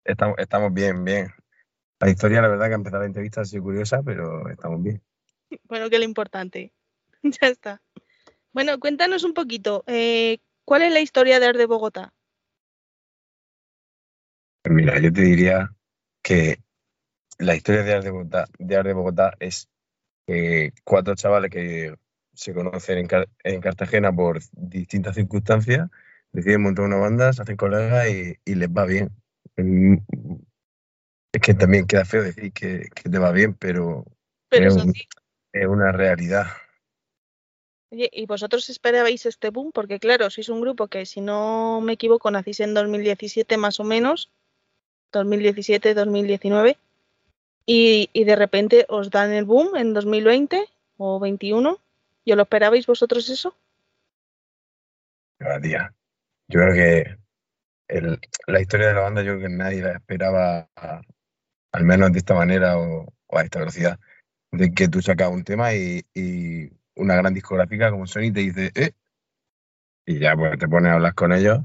Estamos, 0.05 0.37
estamos 0.39 0.73
bien, 0.73 1.05
bien. 1.05 1.29
La 1.99 2.11
historia, 2.11 2.43
la 2.43 2.49
verdad 2.49 2.67
que 2.67 2.73
ha 2.73 2.77
empezado 2.77 3.01
la 3.03 3.07
entrevista 3.07 3.41
ha 3.41 3.45
sido 3.45 3.65
curiosa, 3.65 4.03
pero 4.05 4.49
estamos 4.49 4.83
bien. 4.83 5.03
Bueno, 5.65 5.89
que 5.89 5.97
es 5.97 6.01
lo 6.01 6.05
importante. 6.05 6.73
ya 7.23 7.49
está. 7.49 7.83
Bueno, 8.53 8.79
cuéntanos 8.79 9.25
un 9.25 9.35
poquito. 9.35 9.83
eh, 9.87 10.39
¿Cuál 10.65 10.83
es 10.83 10.93
la 10.93 11.01
historia 11.01 11.41
de 11.41 11.47
Art 11.47 11.59
de 11.59 11.67
Bogotá? 11.67 12.13
Pues 14.63 14.75
mira, 14.75 15.01
yo 15.01 15.13
te 15.13 15.23
diría 15.23 15.71
que 16.23 16.59
la 17.39 17.55
historia 17.55 17.83
de 17.83 17.95
Art 17.95 18.05
de 18.05 18.11
Bogotá, 18.11 18.47
de 18.59 18.77
Art 18.77 18.87
de 18.87 18.93
Bogotá 18.93 19.33
es 19.39 19.69
eh, 20.27 20.73
cuatro 20.85 21.15
chavales 21.15 21.51
que 21.51 21.95
se 22.37 22.55
conocen 22.55 22.99
en, 22.99 23.07
Car- 23.09 23.29
en 23.45 23.61
Cartagena 23.61 24.13
por 24.15 24.39
distintas 24.53 25.15
circunstancias, 25.17 25.89
deciden 26.33 26.63
montar 26.63 26.85
una 26.85 26.97
banda, 26.97 27.33
se 27.33 27.43
hacen 27.43 27.57
colegas 27.57 28.09
y, 28.09 28.35
y 28.45 28.55
les 28.55 28.69
va 28.69 28.85
bien. 28.85 29.11
Mm, 29.57 29.97
Es 31.33 31.41
que 31.43 31.55
también 31.55 31.87
queda 31.87 32.05
feo 32.05 32.23
decir 32.23 32.53
que, 32.53 32.89
que 32.95 33.11
te 33.11 33.19
va 33.19 33.33
bien, 33.33 33.55
pero 33.55 34.05
Pero 34.49 34.67
Es 34.69 34.75
eso 34.77 34.85
un- 34.85 34.93
sí. 34.95 35.09
es 35.53 35.67
una 35.67 35.93
realidad. 35.93 36.47
Oye, 37.93 38.11
¿y 38.13 38.27
vosotros 38.27 38.69
esperabais 38.69 39.27
este 39.27 39.51
boom? 39.51 39.71
Porque 39.73 39.99
claro, 40.01 40.29
sois 40.29 40.49
un 40.49 40.61
grupo 40.61 40.89
que, 40.89 41.07
si 41.07 41.21
no 41.21 41.81
me 41.81 41.93
equivoco, 41.93 42.31
nacís 42.31 42.61
en 42.61 42.75
2017 42.75 43.57
más 43.57 43.79
o 43.81 43.85
menos, 43.85 44.31
2017, 45.13 45.95
2019, 45.95 46.79
y, 47.65 48.11
y 48.13 48.25
de 48.25 48.37
repente 48.37 48.87
os 48.89 49.11
dan 49.11 49.33
el 49.33 49.45
boom 49.45 49.77
en 49.77 49.95
2020 49.95 50.67
o 50.99 51.21
21. 51.21 51.79
¿Y 52.27 52.33
os 52.33 52.37
lo 52.37 52.43
esperabais 52.43 52.87
vosotros 52.87 53.29
eso? 53.29 53.57
Yo 56.49 56.61
creo 56.61 56.75
que 56.75 57.17
la 58.49 58.61
historia 58.61 58.89
de 58.89 58.95
la 58.95 59.01
banda, 59.01 59.23
yo 59.23 59.37
creo 59.37 59.49
que 59.49 59.55
nadie 59.55 59.81
la 59.81 59.93
esperaba, 59.93 60.69
al 61.73 61.85
menos 61.85 62.13
de 62.13 62.19
esta 62.19 62.35
manera 62.35 62.79
o, 62.79 63.07
a 63.31 63.43
esta 63.43 63.61
velocidad, 63.61 64.01
de 64.51 64.73
que 64.73 64.89
tú 64.89 65.01
sacas 65.03 65.31
un 65.31 65.45
tema 65.45 65.73
y, 65.73 66.05
una 66.97 67.15
gran 67.15 67.33
discográfica 67.33 67.91
como 67.91 68.07
Sony 68.09 68.33
te 68.33 68.41
dice, 68.41 68.73
eh, 68.75 68.93
y 70.05 70.19
ya 70.19 70.35
pues 70.35 70.59
te 70.59 70.67
pones 70.67 70.91
a 70.91 70.95
hablar 70.95 71.15
con 71.15 71.33
ellos. 71.33 71.61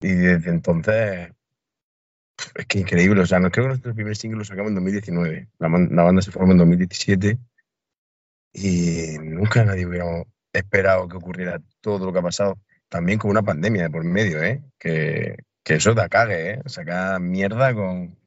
Y 0.00 0.12
desde 0.12 0.50
entonces, 0.50 1.30
es 2.54 2.66
que 2.66 2.78
increíble, 2.78 3.22
o 3.22 3.26
sea, 3.26 3.40
no 3.40 3.50
creo 3.50 3.64
que 3.64 3.68
nuestro 3.70 3.94
primer 3.94 4.16
single 4.16 4.38
lo 4.38 4.44
sacamos 4.44 4.68
en 4.68 4.76
2019, 4.76 5.48
la, 5.58 5.68
la 5.68 6.02
banda 6.04 6.22
se 6.22 6.30
formó 6.30 6.52
en 6.52 6.58
2017 6.58 7.38
y 8.52 9.18
nunca 9.20 9.64
nadie 9.64 9.86
hubiera 9.86 10.24
esperado 10.52 11.08
que 11.08 11.16
ocurriera 11.16 11.60
todo 11.80 12.06
lo 12.06 12.12
que 12.12 12.18
ha 12.18 12.22
pasado 12.22 12.58
también 12.88 13.18
con 13.18 13.30
una 13.30 13.42
pandemia 13.42 13.84
de 13.84 13.90
por 13.90 14.04
medio, 14.04 14.42
¿eh? 14.42 14.62
Que, 14.78 15.36
que 15.62 15.74
eso 15.74 15.94
te 15.94 16.08
cague, 16.08 16.50
¿eh? 16.50 16.60
Sacar 16.66 17.20
mierda 17.20 17.72
con, 17.72 18.18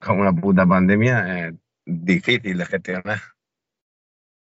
con 0.00 0.20
una 0.20 0.32
puta 0.32 0.66
pandemia 0.66 1.48
es 1.48 1.54
difícil 1.84 2.56
de 2.56 2.66
gestionar. 2.66 3.20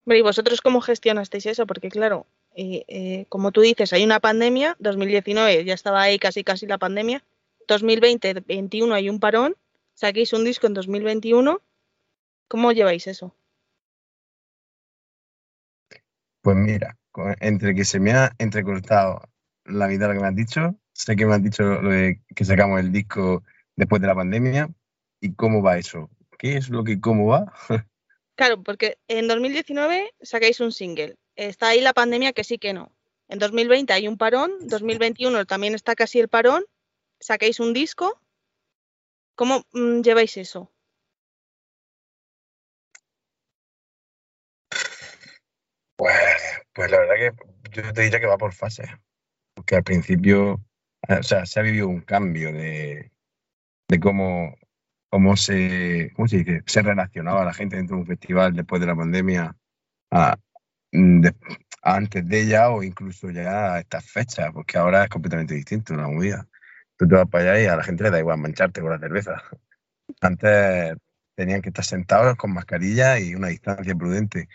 Hombre, 0.05 0.19
¿Y 0.19 0.21
vosotros 0.21 0.61
cómo 0.61 0.82
gestionasteis 0.82 1.47
eso? 1.47 1.65
Porque 1.65 1.89
claro, 1.89 2.28
eh, 2.55 2.86
eh, 2.88 3.26
como 3.30 3.51
tú 3.51 3.61
dices, 3.61 3.91
hay 3.91 4.03
una 4.03 4.19
pandemia, 4.19 4.76
2019 4.80 5.65
ya 5.65 5.73
estaba 5.73 6.03
ahí 6.03 6.19
casi 6.19 6.43
casi 6.43 6.67
la 6.67 6.78
pandemia, 6.78 7.23
2020, 7.67 8.36
2021 8.36 8.93
hay 8.93 9.09
un 9.09 9.19
parón, 9.19 9.55
saquéis 9.95 10.32
un 10.34 10.45
disco 10.45 10.67
en 10.67 10.76
2021, 10.76 11.59
¿cómo 12.47 12.71
lleváis 12.71 13.07
eso? 13.07 13.36
Pues 16.45 16.57
mira, 16.57 16.95
entre 17.39 17.73
que 17.73 17.83
se 17.83 17.99
me 17.99 18.11
ha 18.11 18.31
entrecortado 18.37 19.19
la 19.63 19.87
mitad 19.87 20.09
de 20.09 20.13
lo 20.13 20.19
que 20.19 20.21
me 20.21 20.27
has 20.27 20.35
dicho, 20.35 20.75
sé 20.93 21.15
que 21.15 21.25
me 21.25 21.33
has 21.33 21.41
dicho 21.41 21.63
lo 21.63 21.89
de 21.89 22.21
que 22.35 22.45
sacamos 22.45 22.79
el 22.79 22.91
disco 22.91 23.41
después 23.75 23.99
de 23.99 24.07
la 24.09 24.13
pandemia, 24.13 24.69
¿y 25.19 25.33
cómo 25.33 25.63
va 25.63 25.79
eso? 25.79 26.11
¿Qué 26.37 26.57
es 26.57 26.69
lo 26.69 26.83
que 26.83 27.01
cómo 27.01 27.25
va? 27.25 27.51
Claro, 28.35 28.61
porque 28.61 28.99
en 29.07 29.27
2019 29.27 30.13
sacáis 30.21 30.59
un 30.59 30.71
single, 30.71 31.15
está 31.35 31.69
ahí 31.69 31.81
la 31.81 31.93
pandemia 31.93 32.31
que 32.31 32.43
sí 32.43 32.59
que 32.59 32.73
no. 32.73 32.91
En 33.27 33.39
2020 33.39 33.91
hay 33.91 34.07
un 34.07 34.17
parón, 34.17 34.51
2021 34.67 35.45
también 35.45 35.73
está 35.73 35.95
casi 35.95 36.19
el 36.19 36.27
parón, 36.27 36.63
sacáis 37.19 37.59
un 37.59 37.73
disco, 37.73 38.21
¿cómo 39.33 39.65
mm, 39.73 40.01
lleváis 40.01 40.37
eso? 40.37 40.69
Pues, 45.95 46.34
pues 46.76 46.91
la 46.91 46.99
verdad 46.99 47.15
que 47.71 47.82
yo 47.84 47.93
te 47.93 48.03
diría 48.03 48.21
que 48.21 48.28
va 48.28 48.38
por 48.39 48.53
fases. 48.53 48.89
Porque 49.55 49.76
al 49.78 49.84
principio, 49.84 50.61
o 51.09 51.23
sea, 51.23 51.45
se 51.45 51.59
ha 51.59 51.63
vivido 51.63 51.88
un 51.89 52.01
cambio 52.01 52.53
de, 52.53 53.11
de 53.89 53.99
cómo, 54.01 54.55
cómo 55.09 55.38
se, 55.38 56.11
¿cómo 56.15 56.28
se 56.28 56.39
dice? 56.39 56.63
Se 56.67 56.82
relacionaba 56.84 57.45
la 57.45 57.53
gente 57.53 57.78
dentro 57.78 57.97
de 57.97 58.01
un 58.03 58.07
festival 58.07 58.55
después 58.55 58.82
de 58.82 58.88
la 58.88 58.95
pandemia 58.95 59.55
a- 60.11 60.38
mm, 60.93 61.28
antes 61.84 62.28
de 62.28 62.41
ella 62.41 62.69
o 62.71 62.84
incluso 62.84 63.32
ya 63.32 63.76
a 63.76 63.80
estas 63.82 64.05
fechas, 64.11 64.51
porque 64.53 64.78
ahora 64.78 65.03
es 65.05 65.09
completamente 65.09 65.55
distinto 65.55 65.95
la 65.95 66.07
movida. 66.09 66.47
Tú 66.97 67.07
te 67.07 67.15
vas 67.15 67.28
para 67.30 67.53
allá 67.53 67.63
y 67.63 67.67
a 67.67 67.78
la 67.78 67.84
gente 67.84 68.03
le 68.05 68.11
da 68.11 68.19
igual 68.19 68.39
mancharte 68.39 68.82
con 68.82 68.91
la 68.91 68.99
cerveza. 68.99 69.41
Antes 70.21 70.95
tenían 71.36 71.61
que 71.61 71.69
estar 71.69 71.86
sentados 71.86 72.36
con 72.38 72.53
mascarilla 72.53 73.19
y 73.19 73.36
una 73.36 73.49
distancia 73.49 73.95
prudente. 73.95 74.49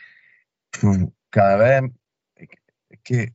Cada 1.30 1.56
vez 1.56 1.92
es 2.90 3.00
que 3.02 3.34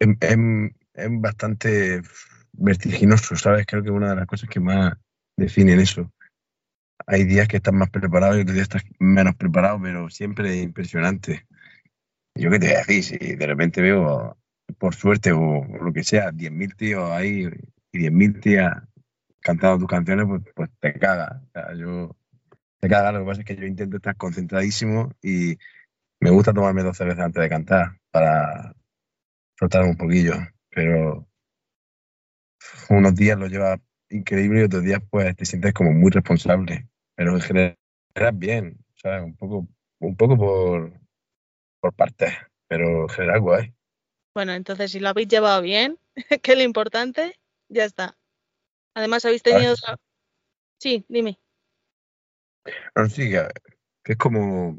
es, 0.00 0.08
es- 0.20 0.72
es 0.94 1.08
bastante 1.20 2.02
vertiginoso, 2.52 3.36
¿sabes? 3.36 3.66
Creo 3.66 3.82
que 3.82 3.90
es 3.90 3.94
una 3.94 4.10
de 4.10 4.16
las 4.16 4.26
cosas 4.26 4.48
que 4.50 4.60
más 4.60 4.94
definen 5.36 5.80
eso. 5.80 6.12
Hay 7.06 7.24
días 7.24 7.48
que 7.48 7.58
estás 7.58 7.74
más 7.74 7.90
preparado 7.90 8.36
y 8.38 8.42
otros 8.42 8.54
días 8.54 8.64
estás 8.68 8.84
menos 8.98 9.36
preparado, 9.36 9.80
pero 9.82 10.10
siempre 10.10 10.50
es 10.58 10.64
impresionante. 10.64 11.46
Yo 12.34 12.50
qué 12.50 12.58
te 12.58 12.66
voy 12.68 12.76
a 12.76 12.78
decir, 12.80 13.04
si 13.04 13.36
de 13.36 13.46
repente 13.46 13.82
veo, 13.82 14.38
por 14.78 14.94
suerte 14.94 15.32
o 15.32 15.64
lo 15.82 15.92
que 15.92 16.04
sea, 16.04 16.30
10.000 16.32 16.74
tíos 16.76 17.10
ahí 17.10 17.48
y 17.92 17.98
10.000 17.98 18.40
tías 18.40 18.74
cantando 19.40 19.78
tus 19.80 19.88
canciones, 19.88 20.26
pues, 20.28 20.42
pues 20.54 20.70
te 20.80 20.94
caga. 20.98 21.42
Yo, 21.78 22.16
te 22.80 22.88
caga. 22.88 23.12
Lo 23.12 23.20
que 23.20 23.26
pasa 23.26 23.40
es 23.42 23.46
que 23.46 23.56
yo 23.56 23.66
intento 23.66 23.96
estar 23.98 24.16
concentradísimo 24.16 25.12
y 25.22 25.58
me 26.20 26.30
gusta 26.30 26.54
tomarme 26.54 26.82
12 26.84 27.04
veces 27.04 27.20
antes 27.24 27.42
de 27.42 27.48
cantar 27.50 27.97
para 28.10 28.74
soltarme 29.58 29.90
un 29.90 29.96
poquillo, 29.96 30.34
pero 30.70 31.28
unos 32.90 33.14
días 33.14 33.38
lo 33.38 33.46
llevas 33.46 33.80
increíble 34.10 34.60
y 34.60 34.64
otros 34.64 34.82
días 34.82 35.02
pues 35.10 35.36
te 35.36 35.44
sientes 35.44 35.72
como 35.72 35.92
muy 35.92 36.10
responsable, 36.10 36.88
pero 37.14 37.34
en 37.34 37.40
general 37.40 37.76
bien, 38.34 38.84
¿sabes? 38.96 39.22
Un 39.24 39.36
poco, 39.36 39.68
un 40.00 40.16
poco 40.16 40.36
por, 40.36 40.92
por 41.80 41.94
partes, 41.94 42.32
pero 42.66 43.02
en 43.02 43.08
general 43.08 43.40
guay. 43.40 43.74
Bueno, 44.34 44.52
entonces 44.52 44.92
si 44.92 45.00
lo 45.00 45.08
habéis 45.08 45.28
llevado 45.28 45.62
bien, 45.62 45.98
que 46.42 46.52
es 46.52 46.58
lo 46.58 46.64
importante, 46.64 47.38
ya 47.68 47.84
está. 47.84 48.16
Además 48.94 49.24
habéis 49.24 49.42
tenido... 49.42 49.74
Sí, 50.80 51.04
dime. 51.08 51.38
No, 52.94 53.08
sí, 53.08 53.30
que, 53.30 53.48
que 54.04 54.12
es 54.12 54.18
como, 54.18 54.78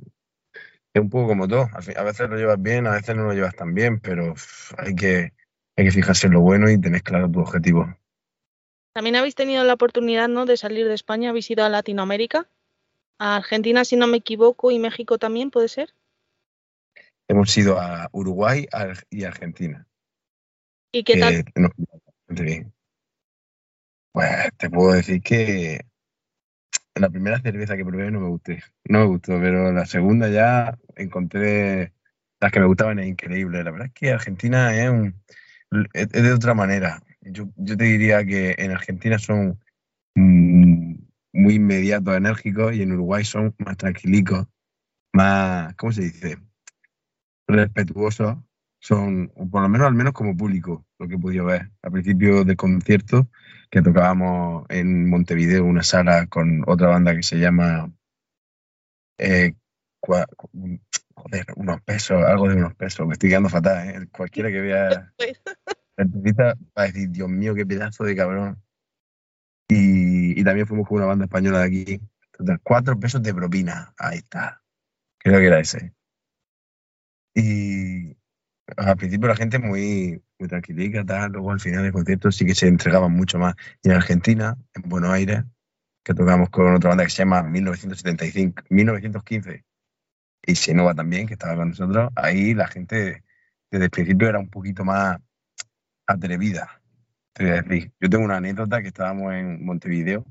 es 0.93 1.01
un 1.01 1.09
poco 1.09 1.27
como 1.27 1.47
todo, 1.47 1.69
a 1.73 2.03
veces 2.03 2.29
lo 2.29 2.37
llevas 2.37 2.61
bien, 2.61 2.87
a 2.87 2.91
veces 2.91 3.15
no 3.15 3.23
lo 3.23 3.33
llevas 3.33 3.55
tan 3.55 3.73
bien, 3.73 3.99
pero 3.99 4.33
hay 4.77 4.95
que, 4.95 5.33
hay 5.75 5.85
que 5.85 5.91
fijarse 5.91 6.27
en 6.27 6.33
lo 6.33 6.41
bueno 6.41 6.69
y 6.69 6.79
tener 6.79 7.03
claro 7.03 7.29
tu 7.29 7.39
objetivo. 7.39 7.95
También 8.93 9.15
habéis 9.15 9.35
tenido 9.35 9.63
la 9.63 9.73
oportunidad, 9.73 10.27
¿no?, 10.27 10.45
de 10.45 10.57
salir 10.57 10.87
de 10.87 10.95
España, 10.95 11.29
habéis 11.29 11.49
ido 11.51 11.63
a 11.63 11.69
Latinoamérica, 11.69 12.49
a 13.19 13.35
Argentina, 13.35 13.85
si 13.85 13.95
no 13.95 14.07
me 14.07 14.17
equivoco, 14.17 14.71
y 14.71 14.79
México 14.79 15.17
también, 15.17 15.51
¿puede 15.51 15.67
ser? 15.67 15.93
Hemos 17.27 17.55
ido 17.55 17.79
a 17.79 18.09
Uruguay 18.11 18.67
y 19.11 19.23
Argentina. 19.23 19.85
¿Y 20.91 21.03
qué 21.03 21.19
tal? 21.19 21.33
Eh, 21.35 21.43
bien. 22.29 22.73
Pues 24.11 24.49
te 24.57 24.69
puedo 24.71 24.93
decir 24.93 25.21
que 25.21 25.81
la 26.99 27.09
primera 27.09 27.39
cerveza 27.39 27.77
que 27.77 27.85
probé 27.85 28.11
no 28.11 28.19
me 28.19 28.27
gustó. 28.27 28.53
No 28.85 28.99
me 28.99 29.05
gustó, 29.05 29.39
pero 29.39 29.71
la 29.71 29.85
segunda 29.85 30.29
ya 30.29 30.77
encontré 30.95 31.93
las 32.39 32.51
que 32.51 32.59
me 32.59 32.65
gustaban 32.65 32.99
es 32.99 33.07
increíble. 33.07 33.63
La 33.63 33.71
verdad 33.71 33.87
es 33.87 33.93
que 33.93 34.11
Argentina 34.11 34.75
es, 34.75 34.89
un, 34.89 35.15
de 35.93 36.33
otra 36.33 36.53
manera. 36.53 37.01
Yo, 37.21 37.49
te 37.55 37.83
diría 37.83 38.25
que 38.25 38.55
en 38.57 38.71
Argentina 38.71 39.17
son 39.19 39.59
muy 40.15 41.55
inmediatos, 41.55 42.15
enérgicos, 42.15 42.75
y 42.75 42.81
en 42.81 42.91
Uruguay 42.91 43.23
son 43.23 43.55
más 43.59 43.77
tranquilicos, 43.77 44.47
más, 45.13 45.73
¿cómo 45.75 45.91
se 45.91 46.01
dice? 46.03 46.37
Respetuosos 47.47 48.37
son, 48.79 49.31
por 49.51 49.61
lo 49.61 49.69
menos 49.69 49.87
al 49.87 49.93
menos 49.93 50.13
como 50.13 50.35
público, 50.35 50.85
lo 50.97 51.07
que 51.07 51.15
he 51.15 51.19
podido 51.19 51.45
ver. 51.45 51.71
Al 51.81 51.91
principio 51.91 52.43
del 52.43 52.55
concierto, 52.55 53.29
que 53.71 53.81
tocábamos 53.81 54.65
en 54.69 55.09
Montevideo, 55.09 55.65
una 55.65 55.83
sala 55.83 56.27
con 56.27 56.63
otra 56.67 56.87
banda 56.89 57.15
que 57.15 57.23
se 57.23 57.37
llama 57.39 57.91
eh, 59.17 59.53
cua- 60.01 60.27
joder, 61.15 61.45
unos 61.55 61.81
pesos, 61.81 62.23
algo 62.23 62.47
de 62.49 62.55
unos 62.55 62.75
pesos. 62.75 63.05
Me 63.07 63.13
estoy 63.13 63.29
quedando 63.29 63.49
fatal, 63.49 63.89
¿eh? 63.89 64.07
Cualquiera 64.11 64.49
que 64.49 64.61
vea 64.61 65.13
la 65.97 66.03
entrevista 66.05 66.55
va 66.77 66.83
a 66.83 66.87
decir, 66.87 67.09
Dios 67.09 67.29
mío, 67.29 67.55
qué 67.55 67.65
pedazo 67.65 68.03
de 68.03 68.15
cabrón. 68.15 68.61
Y, 69.67 70.39
y 70.39 70.43
también 70.43 70.67
fuimos 70.67 70.87
con 70.87 70.97
una 70.97 71.05
banda 71.07 71.25
española 71.25 71.59
de 71.59 71.65
aquí. 71.65 72.01
Total, 72.31 72.59
cuatro 72.63 72.99
pesos 72.99 73.21
de 73.21 73.33
propina. 73.33 73.93
Ahí 73.97 74.17
está. 74.19 74.61
Creo 75.19 75.39
que 75.39 75.47
era 75.47 75.59
ese. 75.59 75.93
Y 77.35 78.15
al 78.77 78.97
principio 78.97 79.27
la 79.27 79.35
gente 79.35 79.59
muy, 79.59 80.21
muy 80.37 80.49
tal. 81.05 81.31
Luego 81.31 81.51
al 81.51 81.59
final 81.59 81.83
del 81.83 81.91
concierto 81.91 82.31
sí 82.31 82.45
que 82.45 82.55
se 82.55 82.67
entregaban 82.67 83.11
mucho 83.11 83.39
más. 83.39 83.55
Y 83.83 83.89
en 83.89 83.95
Argentina, 83.95 84.57
en 84.73 84.89
Buenos 84.89 85.11
Aires, 85.11 85.43
que 86.03 86.13
tocamos 86.13 86.49
con 86.49 86.75
otra 86.75 86.89
banda 86.89 87.03
que 87.03 87.11
se 87.11 87.23
llama 87.23 87.43
1975, 87.43 88.63
1915, 88.69 89.65
y 90.45 90.55
Senova 90.55 90.95
también, 90.95 91.27
que 91.27 91.33
estaba 91.33 91.55
con 91.55 91.69
nosotros, 91.69 92.09
ahí 92.15 92.53
la 92.53 92.67
gente 92.67 93.23
desde 93.69 93.85
el 93.85 93.91
principio 93.91 94.29
era 94.29 94.39
un 94.39 94.49
poquito 94.49 94.83
más 94.85 95.17
atrevida. 96.07 96.81
Te 97.33 97.43
voy 97.43 97.53
a 97.53 97.61
decir. 97.61 97.91
Yo 97.99 98.09
tengo 98.09 98.25
una 98.25 98.37
anécdota 98.37 98.81
que 98.81 98.87
estábamos 98.87 99.33
en 99.33 99.63
Montevideo 99.65 100.25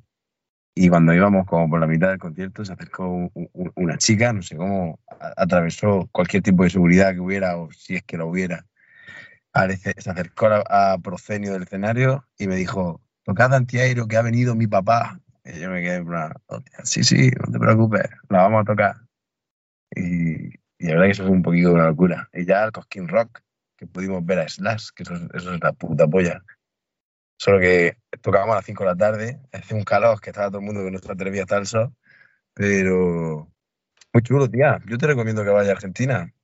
y 0.84 0.88
cuando 0.88 1.12
íbamos 1.14 1.46
como 1.46 1.68
por 1.68 1.80
la 1.80 1.86
mitad 1.86 2.08
del 2.10 2.18
concierto 2.18 2.64
se 2.64 2.72
acercó 2.72 3.08
un- 3.08 3.30
un- 3.34 3.72
una 3.76 3.98
chica, 3.98 4.32
no 4.32 4.42
sé 4.42 4.56
cómo, 4.56 4.98
atravesó 5.36 6.08
cualquier 6.12 6.42
tipo 6.42 6.64
de 6.64 6.70
seguridad 6.70 7.12
que 7.12 7.20
hubiera 7.20 7.56
o 7.56 7.70
si 7.72 7.96
es 7.96 8.02
que 8.04 8.16
lo 8.16 8.26
hubiera. 8.28 8.64
Se 10.02 10.10
acercó 10.10 10.46
a, 10.46 10.92
a 10.92 10.98
Procenio 10.98 11.52
del 11.52 11.64
escenario 11.64 12.24
y 12.38 12.46
me 12.46 12.54
dijo, 12.56 13.00
tocad 13.24 13.52
antiaéreo 13.54 14.06
que 14.06 14.16
ha 14.16 14.22
venido 14.22 14.54
mi 14.54 14.66
papá. 14.68 15.20
Y 15.44 15.58
yo 15.60 15.70
me 15.70 15.82
quedé 15.82 15.96
en 15.96 16.06
plan, 16.06 16.32
"Hostia, 16.46 16.78
sí, 16.84 17.02
sí, 17.02 17.30
no 17.44 17.52
te 17.52 17.58
preocupes, 17.58 18.02
la 18.28 18.42
vamos 18.42 18.60
a 18.62 18.64
tocar. 18.64 18.96
Y, 19.94 20.50
la 20.78 20.90
verdad 20.94 21.04
que 21.06 21.10
eso 21.10 21.22
fue 21.24 21.32
un 21.32 21.42
poquito 21.42 21.72
una 21.72 21.86
locura. 21.86 22.28
Y 22.32 22.44
ya 22.46 22.64
el 22.64 22.72
Cosquín 22.72 23.08
Rock, 23.08 23.40
que 23.76 23.86
pudimos 23.86 24.24
ver 24.24 24.40
a 24.40 24.48
Slash, 24.48 24.88
que 24.94 25.02
eso, 25.02 25.14
es- 25.14 25.28
eso 25.34 25.54
es 25.54 25.60
la 25.60 25.72
puta 25.72 26.06
polla. 26.06 26.42
Solo 27.38 27.60
que 27.60 27.96
tocábamos 28.20 28.54
a 28.54 28.56
las 28.56 28.64
5 28.66 28.82
de 28.84 28.90
la 28.90 28.96
tarde, 28.96 29.40
hace 29.52 29.74
un 29.74 29.84
calor 29.84 30.20
que 30.20 30.30
estaba 30.30 30.48
todo 30.48 30.58
el 30.58 30.64
mundo 30.66 30.82
que 30.84 30.90
no 30.90 30.98
se 30.98 31.12
atrevía 31.12 31.42
a 31.42 31.44
estar 31.44 31.64
sol, 31.66 31.92
pero 32.52 33.48
muy 34.12 34.22
chulo, 34.22 34.48
tía. 34.50 34.80
Yo 34.86 34.98
te 34.98 35.06
recomiendo 35.06 35.44
que 35.44 35.50
vayas 35.50 35.68
a 35.70 35.72
Argentina, 35.72 36.34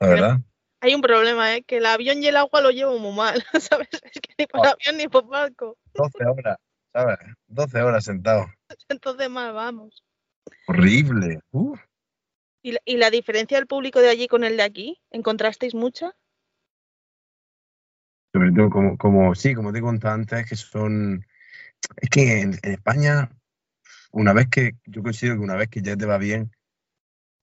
la 0.00 0.06
verdad. 0.08 0.38
hay 0.80 0.94
un 0.94 1.02
problema, 1.02 1.54
¿eh? 1.56 1.62
Que 1.62 1.76
el 1.76 1.84
avión 1.86 2.22
y 2.22 2.26
el 2.28 2.36
agua 2.36 2.62
lo 2.62 2.70
llevo 2.70 2.98
muy 2.98 3.14
mal, 3.14 3.44
¿sabes? 3.60 3.88
Es 3.92 4.20
que 4.20 4.34
ni 4.38 4.46
por 4.46 4.66
Ah. 4.66 4.70
avión 4.80 4.96
ni 4.96 5.08
por 5.08 5.26
barco. 5.26 5.76
12 5.92 6.24
horas, 6.24 6.56
¿sabes? 6.92 7.18
12 7.48 7.82
horas 7.82 8.04
sentado. 8.04 8.46
Entonces 8.88 9.28
mal 9.28 9.52
vamos. 9.52 10.02
Horrible. 10.68 11.40
¿Y 12.62 12.72
la, 12.72 12.80
y 12.86 12.96
la 12.96 13.10
diferencia 13.10 13.58
del 13.58 13.66
público 13.66 14.00
de 14.00 14.08
allí 14.08 14.26
con 14.26 14.42
el 14.44 14.56
de 14.56 14.62
aquí? 14.62 15.00
¿Encontrasteis 15.10 15.74
mucha? 15.74 16.14
Sobre 18.32 18.52
todo, 18.52 18.70
como, 18.70 18.96
como, 18.96 19.34
sí, 19.34 19.54
como 19.54 19.72
te 19.72 19.80
contaba 19.80 20.14
antes, 20.14 20.46
que 20.48 20.56
son. 20.56 21.24
Es 21.96 22.10
que 22.10 22.42
en, 22.42 22.54
España, 22.62 23.30
una 24.12 24.32
vez 24.34 24.48
que. 24.48 24.72
Yo 24.86 25.02
considero 25.02 25.36
que 25.36 25.42
una 25.44 25.56
vez 25.56 25.68
que 25.68 25.82
ya 25.82 25.96
te 25.96 26.06
va 26.06 26.18
bien, 26.18 26.52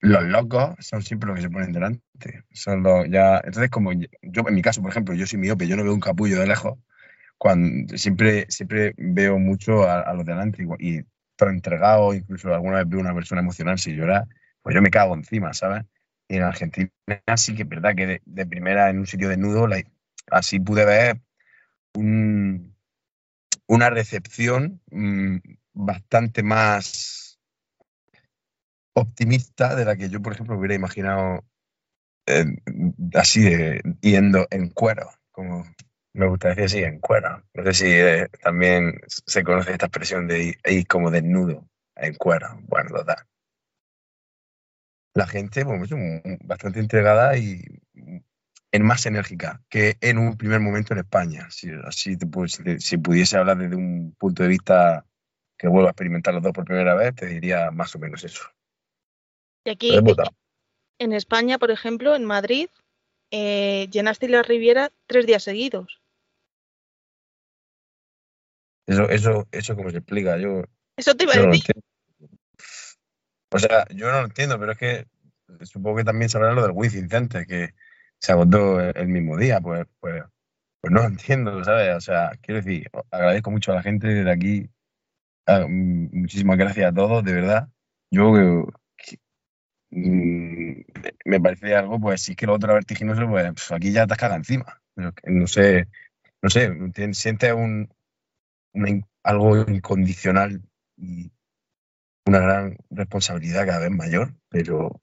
los 0.01 0.23
locos 0.25 0.75
son 0.81 1.03
siempre 1.03 1.27
los 1.27 1.37
que 1.37 1.43
se 1.43 1.49
ponen 1.49 1.73
delante. 1.73 2.03
Son 2.53 2.83
los 2.83 3.09
ya. 3.09 3.37
Entonces, 3.39 3.69
como 3.71 3.93
yo, 3.93 4.07
en 4.47 4.55
mi 4.55 4.61
caso, 4.61 4.81
por 4.81 4.91
ejemplo, 4.91 5.15
yo 5.15 5.27
soy 5.27 5.39
miope, 5.39 5.67
yo 5.67 5.75
no 5.77 5.83
veo 5.83 5.93
un 5.93 5.99
capullo 5.99 6.39
de 6.39 6.47
lejos. 6.47 6.79
Cuando, 7.37 7.97
siempre, 7.97 8.45
siempre 8.49 8.93
veo 8.97 9.39
mucho 9.39 9.83
a, 9.83 10.01
a 10.01 10.13
los 10.13 10.25
de 10.25 10.33
delante 10.33 10.63
igual- 10.63 10.81
y 10.81 11.03
todo 11.37 11.49
entregado, 11.49 12.13
incluso 12.13 12.53
alguna 12.53 12.77
vez 12.79 12.89
veo 12.89 12.99
una 13.01 13.13
persona 13.15 13.41
emocionarse 13.41 13.91
y 13.91 13.95
llorar, 13.95 14.25
pues 14.63 14.75
yo 14.75 14.81
me 14.81 14.89
cago 14.91 15.15
encima, 15.15 15.53
¿sabes? 15.53 15.85
Y 16.29 16.37
en 16.37 16.43
Argentina 16.43 16.91
sí 17.37 17.55
que 17.55 17.63
es 17.63 17.69
verdad 17.69 17.95
que 17.95 18.07
de, 18.07 18.21
de 18.25 18.45
primera 18.47 18.89
en 18.89 18.99
un 18.99 19.07
sitio 19.07 19.29
desnudo, 19.29 19.67
la- 19.67 19.83
así 20.31 20.59
pude 20.59 20.85
ver 20.85 21.21
un- 21.95 22.75
una 23.67 23.89
recepción 23.89 24.81
mm, 24.91 25.37
bastante 25.73 26.43
más 26.43 27.39
optimista 28.93 29.75
de 29.75 29.85
la 29.85 29.95
que 29.95 30.09
yo, 30.09 30.21
por 30.21 30.33
ejemplo, 30.33 30.57
hubiera 30.57 30.75
imaginado 30.75 31.45
eh, 32.27 32.45
así 33.15 33.41
de, 33.43 33.81
yendo 34.01 34.47
en 34.51 34.69
cuero, 34.69 35.09
como 35.31 35.65
me 36.13 36.27
gusta 36.27 36.49
decir 36.49 36.65
así, 36.65 36.79
en 36.83 36.99
cuero. 36.99 37.43
No 37.53 37.63
sé 37.65 37.73
si 37.73 37.85
eh, 37.91 38.27
también 38.43 38.93
se 39.07 39.43
conoce 39.43 39.71
esta 39.73 39.87
expresión 39.87 40.27
de 40.27 40.57
ir, 40.65 40.87
como 40.87 41.11
desnudo, 41.11 41.67
en 41.95 42.15
cuero. 42.15 42.49
Bueno, 42.63 42.91
total. 42.91 43.17
La 45.13 45.27
gente, 45.27 45.63
bueno, 45.65 45.83
es 45.83 45.91
un- 45.91 46.21
bastante 46.45 46.79
entregada 46.79 47.37
y 47.37 47.61
en 48.71 48.83
más 48.85 49.05
enérgica 49.05 49.61
que 49.69 49.97
en 50.01 50.17
un 50.17 50.37
primer 50.37 50.59
momento 50.59 50.93
en 50.93 50.99
España. 50.99 51.47
Si, 51.49 51.69
así 51.85 52.17
te 52.17 52.25
pu- 52.25 52.79
si, 52.79 52.97
pudiese 52.97 53.37
hablar 53.37 53.57
desde 53.57 53.75
un 53.75 54.13
punto 54.17 54.43
de 54.43 54.49
vista 54.49 55.05
que 55.57 55.67
vuelvo 55.67 55.87
a 55.87 55.91
experimentar 55.91 56.33
los 56.33 56.43
dos 56.43 56.51
por 56.53 56.65
primera 56.65 56.93
vez, 56.95 57.15
te 57.15 57.25
diría 57.25 57.71
más 57.71 57.95
o 57.95 57.99
menos 57.99 58.23
eso. 58.23 58.43
Y 59.65 59.69
aquí, 59.71 59.99
en 60.99 61.13
España, 61.13 61.57
por 61.57 61.71
ejemplo, 61.71 62.15
en 62.15 62.25
Madrid, 62.25 62.69
eh, 63.31 63.87
llenasteis 63.91 64.31
la 64.31 64.43
Riviera 64.43 64.91
tres 65.07 65.25
días 65.25 65.43
seguidos. 65.43 66.01
Eso, 68.85 69.09
eso, 69.09 69.47
eso 69.51 69.75
cómo 69.75 69.89
se 69.89 69.97
explica. 69.97 70.37
Yo, 70.37 70.63
Eso 70.95 71.15
te 71.15 71.25
iba 71.25 71.33
a 71.33 71.37
no 71.37 71.51
decir. 71.51 71.75
entiendo. 71.75 71.87
O 73.49 73.59
sea, 73.59 73.85
yo 73.89 74.11
no 74.11 74.19
lo 74.21 74.25
entiendo, 74.25 74.59
pero 74.59 74.71
es 74.73 74.77
que 74.77 75.07
supongo 75.65 75.97
que 75.97 76.03
también 76.03 76.29
sabrá 76.29 76.53
lo 76.53 76.61
del 76.61 76.71
Wizzing 76.73 77.09
Center, 77.09 77.45
que 77.45 77.73
se 78.19 78.31
agotó 78.31 78.79
el, 78.81 79.07
mismo 79.07 79.37
día. 79.37 79.59
Pues, 79.61 79.85
pues, 79.99 80.23
pues 80.81 80.93
no 80.93 81.01
lo 81.01 81.07
entiendo, 81.07 81.63
¿sabes? 81.63 81.95
O 81.95 82.01
sea, 82.01 82.31
quiero 82.41 82.61
decir, 82.61 82.89
agradezco 83.11 83.51
mucho 83.51 83.71
a 83.71 83.75
la 83.75 83.83
gente 83.83 84.07
de 84.07 84.31
aquí. 84.31 84.69
Ah, 85.45 85.65
mm, 85.67 86.09
muchísimas 86.13 86.57
gracias 86.57 86.91
a 86.91 86.93
todos, 86.93 87.23
de 87.23 87.33
verdad. 87.33 87.69
Yo 88.11 88.31
mm, 89.91 90.81
me 91.25 91.39
parece 91.41 91.75
algo, 91.75 91.99
pues 91.99 92.21
sí 92.21 92.35
que 92.35 92.45
lo 92.45 92.55
otro 92.55 92.73
vertiginoso, 92.73 93.27
pues 93.27 93.53
pf, 93.53 93.75
aquí 93.75 93.91
ya 93.91 94.07
te 94.07 94.13
has 94.13 94.35
encima. 94.35 94.81
No 94.95 95.47
sé, 95.47 95.87
no 96.41 96.49
sé, 96.49 96.71
sientes 97.13 97.53
un, 97.53 97.89
algo 99.23 99.57
incondicional 99.69 100.61
y 100.97 101.31
una 102.25 102.39
gran 102.39 102.77
responsabilidad 102.89 103.65
cada 103.65 103.79
vez 103.79 103.91
mayor, 103.91 104.33
pero 104.49 105.01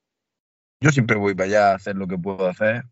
yo 0.80 0.90
siempre 0.90 1.16
voy 1.16 1.34
para 1.34 1.46
allá 1.46 1.70
a 1.72 1.74
hacer 1.76 1.96
lo 1.96 2.06
que 2.06 2.18
puedo 2.18 2.46
hacer 2.48 2.84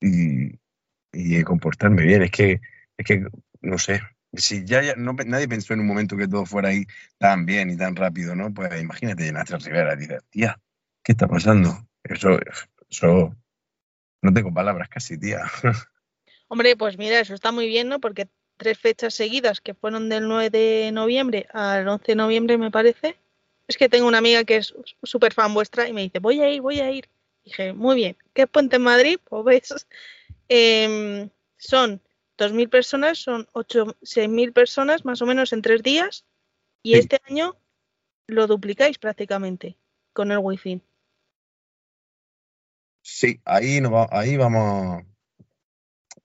y, 0.00 1.44
comportarme 1.44 2.02
bien. 2.02 2.22
Es 2.22 2.30
que, 2.30 2.60
es 2.96 3.06
que, 3.06 3.26
no 3.60 3.78
sé, 3.78 4.00
si 4.34 4.64
ya, 4.64 4.82
ya 4.82 4.94
no, 4.96 5.12
nadie 5.26 5.48
pensó 5.48 5.74
en 5.74 5.80
un 5.80 5.86
momento 5.86 6.16
que 6.16 6.28
todo 6.28 6.46
fuera 6.46 6.68
ahí 6.68 6.86
tan 7.18 7.46
bien 7.46 7.70
y 7.70 7.76
tan 7.76 7.96
rápido, 7.96 8.34
¿no? 8.34 8.52
Pues 8.52 8.80
imagínate 8.80 9.28
en 9.28 9.36
Rivera 9.36 9.96
dices, 9.96 10.22
tía, 10.30 10.58
¿qué 11.02 11.12
está 11.12 11.26
pasando? 11.26 11.76
Eso, 12.04 12.38
eso, 12.88 13.34
no 14.22 14.32
tengo 14.32 14.52
palabras 14.52 14.88
casi, 14.88 15.18
tía. 15.18 15.42
Hombre, 16.48 16.76
pues 16.76 16.98
mira, 16.98 17.20
eso 17.20 17.34
está 17.34 17.52
muy 17.52 17.66
bien, 17.66 17.88
¿no? 17.88 18.00
Porque 18.00 18.28
tres 18.56 18.78
fechas 18.78 19.14
seguidas, 19.14 19.60
que 19.60 19.74
fueron 19.74 20.08
del 20.08 20.28
9 20.28 20.50
de 20.50 20.92
noviembre 20.92 21.46
al 21.52 21.88
11 21.88 22.12
de 22.12 22.16
noviembre, 22.16 22.58
me 22.58 22.70
parece. 22.70 23.16
Es 23.68 23.76
que 23.76 23.88
tengo 23.88 24.06
una 24.06 24.18
amiga 24.18 24.44
que 24.44 24.56
es 24.56 24.74
súper 25.02 25.32
fan 25.32 25.54
vuestra 25.54 25.88
y 25.88 25.92
me 25.92 26.02
dice, 26.02 26.18
voy 26.18 26.40
a 26.40 26.50
ir, 26.50 26.60
voy 26.60 26.80
a 26.80 26.90
ir. 26.90 27.08
Dije, 27.50 27.72
muy 27.72 27.96
bien, 27.96 28.16
¿qué 28.32 28.46
Puente 28.46 28.76
en 28.76 28.82
Madrid? 28.82 29.18
Pues 29.28 29.44
ves, 29.44 29.86
em, 30.48 31.30
son 31.58 32.00
2.000 32.38 32.68
personas, 32.68 33.18
son 33.18 33.48
8, 33.52 33.96
6.000 34.02 34.52
personas 34.52 35.04
más 35.04 35.20
o 35.20 35.26
menos 35.26 35.52
en 35.52 35.60
tres 35.62 35.82
días 35.82 36.24
y 36.84 36.92
Sí. 36.92 37.00
este 37.00 37.20
año 37.28 37.56
lo 38.28 38.46
duplicáis 38.46 38.98
prácticamente 38.98 39.76
con 40.12 40.30
el 40.30 40.38
wifi. 40.38 40.80
Sí, 43.02 43.40
ahí, 43.44 43.80
nos 43.80 43.92
va- 43.92 44.08
ahí 44.10 44.36
vamos, 44.36 45.02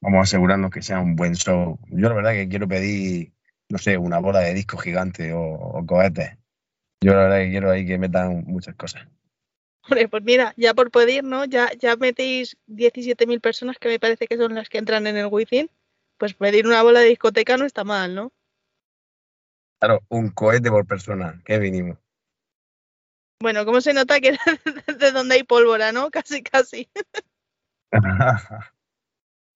vamos 0.01 0.19
a 0.19 0.21
asegurarnos 0.21 0.71
que 0.71 0.81
sea 0.81 0.99
un 0.99 1.15
buen 1.15 1.35
show. 1.35 1.79
Yo 1.89 2.09
la 2.09 2.15
verdad 2.15 2.31
que 2.31 2.47
quiero 2.47 2.67
pedir, 2.67 3.33
no 3.69 3.77
sé, 3.77 3.97
una 3.97 4.19
bola 4.19 4.39
de 4.39 4.53
disco 4.53 4.77
gigante 4.77 5.33
o, 5.33 5.41
o 5.41 5.85
cohetes. 5.85 6.37
Yo 7.01 7.13
la 7.13 7.23
verdad 7.23 7.39
que 7.39 7.51
quiero 7.51 7.71
ahí 7.71 7.85
que 7.87 7.97
metan 7.97 8.43
muchas 8.45 8.75
cosas. 8.75 9.07
Hombre, 9.87 10.07
pues 10.07 10.23
mira, 10.23 10.53
ya 10.57 10.73
por 10.73 10.89
pedir, 10.89 11.23
¿no? 11.23 11.45
Ya, 11.45 11.71
ya 11.77 11.95
metéis 11.95 12.57
17.000 12.65 13.39
personas 13.39 13.77
que 13.77 13.87
me 13.87 13.99
parece 13.99 14.27
que 14.27 14.37
son 14.37 14.55
las 14.55 14.67
que 14.67 14.79
entran 14.79 15.05
en 15.05 15.15
el 15.15 15.27
wifi. 15.27 15.69
Pues 16.17 16.33
pedir 16.33 16.65
una 16.65 16.81
bola 16.81 17.01
de 17.01 17.09
discoteca 17.09 17.57
no 17.57 17.65
está 17.65 17.83
mal, 17.83 18.15
¿no? 18.15 18.31
Claro, 19.79 20.01
un 20.09 20.29
cohete 20.29 20.71
por 20.71 20.87
persona, 20.87 21.41
qué 21.45 21.59
mínimo. 21.59 21.99
Bueno, 23.39 23.65
¿cómo 23.65 23.79
se 23.81 23.93
nota 23.93 24.19
que 24.19 24.31
de 24.99 25.11
donde 25.11 25.35
hay 25.35 25.43
pólvora, 25.43 25.91
¿no? 25.91 26.09
Casi, 26.09 26.41
casi. 26.41 26.89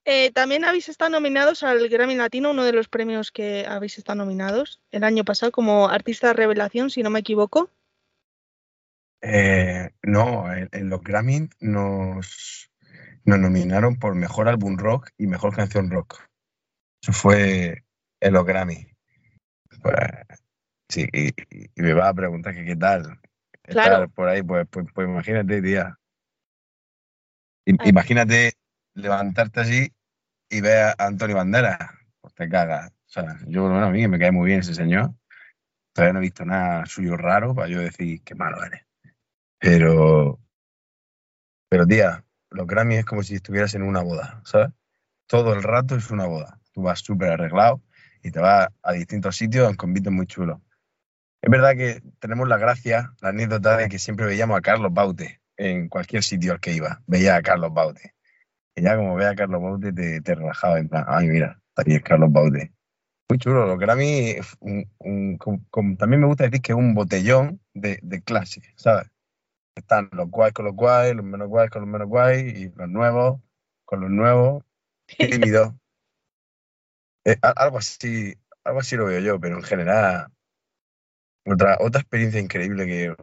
Eh, 0.05 0.31
también 0.31 0.65
habéis 0.65 0.89
estado 0.89 1.11
nominados 1.11 1.61
al 1.61 1.87
Grammy 1.87 2.15
Latino, 2.15 2.49
uno 2.49 2.63
de 2.63 2.73
los 2.73 2.87
premios 2.87 3.31
que 3.31 3.67
habéis 3.67 3.99
estado 3.99 4.17
nominados 4.17 4.79
el 4.89 5.03
año 5.03 5.23
pasado 5.23 5.51
como 5.51 5.87
artista 5.87 6.33
revelación, 6.33 6.89
si 6.89 7.03
no 7.03 7.11
me 7.11 7.19
equivoco. 7.19 7.69
Eh, 9.21 9.89
no, 10.03 10.51
en, 10.53 10.69
en 10.71 10.89
los 10.89 11.01
Grammy 11.01 11.49
nos, 11.59 12.71
nos 13.25 13.39
nominaron 13.39 13.97
por 13.97 14.15
mejor 14.15 14.47
álbum 14.47 14.77
rock 14.77 15.09
y 15.17 15.27
mejor 15.27 15.55
canción 15.55 15.89
rock. 15.89 16.21
Eso 17.01 17.13
fue 17.13 17.83
en 18.21 18.33
los 18.33 18.45
Grammy. 18.45 18.87
Pues, 19.81 19.95
sí, 20.89 21.07
y, 21.13 21.31
me 21.81 21.93
va 21.93 22.09
a 22.09 22.13
preguntar 22.13 22.53
que 22.53 22.65
qué 22.65 22.75
tal. 22.75 23.19
Claro. 23.63 24.03
Estar 24.03 24.09
por 24.09 24.27
ahí, 24.27 24.41
pues, 24.41 24.67
pues, 24.69 24.87
pues 24.93 25.07
imagínate, 25.07 25.61
tía. 25.61 25.97
I- 27.65 27.75
Ay. 27.79 27.89
Imagínate 27.89 28.53
levantarte 28.95 29.59
así 29.61 29.93
y 30.49 30.61
ver 30.61 30.95
a 30.97 31.05
Antonio 31.05 31.35
Banderas. 31.35 31.77
Pues 32.21 32.33
te 32.33 32.49
cagas. 32.49 32.91
O 32.91 33.11
sea, 33.11 33.37
yo, 33.47 33.63
bueno, 33.63 33.85
a 33.85 33.91
mí 33.91 34.07
me 34.07 34.19
cae 34.19 34.31
muy 34.31 34.47
bien 34.47 34.59
ese 34.59 34.73
señor. 34.73 35.13
Todavía 35.93 36.13
no 36.13 36.19
he 36.19 36.23
visto 36.23 36.45
nada 36.45 36.85
suyo 36.85 37.15
raro 37.17 37.55
para 37.55 37.67
yo 37.67 37.79
decir 37.79 38.21
qué 38.23 38.35
malo 38.35 38.63
eres. 38.63 38.88
Pero, 39.59 40.39
pero 41.69 41.85
tía, 41.85 42.23
los 42.49 42.65
Grammy 42.65 42.95
es 42.95 43.05
como 43.05 43.23
si 43.23 43.35
estuvieras 43.35 43.75
en 43.75 43.83
una 43.83 44.01
boda, 44.01 44.41
¿sabes? 44.45 44.69
Todo 45.27 45.53
el 45.53 45.61
rato 45.61 45.95
es 45.95 46.09
una 46.09 46.25
boda. 46.25 46.59
Tú 46.71 46.83
vas 46.83 46.99
súper 46.99 47.33
arreglado 47.33 47.81
y 48.23 48.31
te 48.31 48.39
vas 48.39 48.69
a 48.81 48.93
distintos 48.93 49.35
sitios 49.35 49.69
en 49.69 49.75
convites 49.75 50.11
muy 50.11 50.25
chulos. 50.25 50.59
Es 51.41 51.49
verdad 51.49 51.75
que 51.75 52.01
tenemos 52.19 52.47
la 52.47 52.57
gracia, 52.57 53.13
la 53.21 53.29
anécdota 53.29 53.77
de 53.77 53.89
que 53.89 53.99
siempre 53.99 54.25
veíamos 54.25 54.57
a 54.57 54.61
Carlos 54.61 54.93
Baute 54.93 55.41
en 55.57 55.87
cualquier 55.87 56.23
sitio 56.23 56.53
al 56.53 56.59
que 56.59 56.73
iba. 56.73 57.01
Veía 57.05 57.35
a 57.35 57.41
Carlos 57.41 57.73
Baute. 57.73 58.13
Y 58.75 58.81
ya 58.81 58.95
como 58.95 59.15
ve 59.15 59.27
a 59.27 59.35
Carlos 59.35 59.61
Baute 59.61 59.93
te, 59.93 60.21
te 60.21 60.35
relajaba 60.35 60.79
en 60.79 60.89
plan, 60.89 61.05
ay 61.07 61.27
mira, 61.27 61.61
está 61.75 61.83
es 61.85 62.01
Carlos 62.01 62.31
Baute. 62.31 62.73
Muy 63.29 63.37
chulo, 63.37 63.67
los 63.67 63.77
Grammy, 63.77 64.37
también 65.97 66.21
me 66.21 66.25
gusta 66.25 66.45
decir 66.45 66.61
que 66.61 66.71
es 66.71 66.77
un 66.77 66.95
botellón 66.95 67.61
de, 67.75 67.99
de 68.01 68.21
clase, 68.23 68.63
¿sabes? 68.75 69.07
Están 69.79 70.09
los 70.11 70.29
guays 70.29 70.53
con 70.53 70.65
los 70.65 70.75
guays, 70.75 71.15
los 71.15 71.25
menos 71.25 71.47
guays 71.47 71.69
con 71.69 71.81
los 71.81 71.89
menos 71.89 72.07
guays, 72.07 72.53
y 72.53 72.69
los 72.69 72.89
nuevos 72.89 73.39
con 73.85 74.01
los 74.01 74.09
nuevos, 74.11 74.63
tímidos. 75.05 75.73
Eh, 77.25 77.35
algo 77.41 77.79
así, 77.79 78.33
algo 78.63 78.79
así 78.79 78.95
lo 78.95 79.05
veo 79.05 79.19
yo, 79.19 79.39
pero 79.41 79.57
en 79.57 79.61
general, 79.61 80.31
otra, 81.45 81.77
otra 81.81 81.99
experiencia 81.99 82.39
increíble 82.39 82.85
que, 82.85 83.13